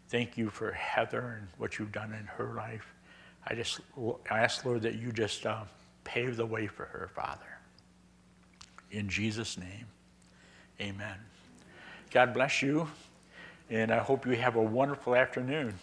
Thank 0.09 0.37
you 0.37 0.51
for 0.51 0.73
Heather 0.73 1.39
and 1.39 1.49
what 1.59 1.79
you've 1.79 1.93
done 1.93 2.13
in 2.13 2.27
her 2.27 2.55
life. 2.57 2.93
I 3.47 3.55
just 3.55 3.81
I 4.31 4.41
ask, 4.41 4.65
Lord, 4.65 4.83
that 4.83 4.97
you 4.97 5.13
just 5.13 5.47
uh, 5.47 5.63
pave 6.03 6.37
the 6.37 6.47
way 6.47 6.67
for 6.67 6.87
her, 6.87 7.11
Father. 7.15 7.59
In 8.91 9.09
Jesus' 9.09 9.57
name, 9.57 9.87
amen. 10.81 11.17
God 12.11 12.35
bless 12.35 12.63
you, 12.63 12.89
and 13.71 13.91
I 13.91 13.99
hope 13.99 14.27
you 14.27 14.33
have 14.33 14.57
a 14.57 14.63
wonderful 14.63 15.15
afternoon. 15.15 15.79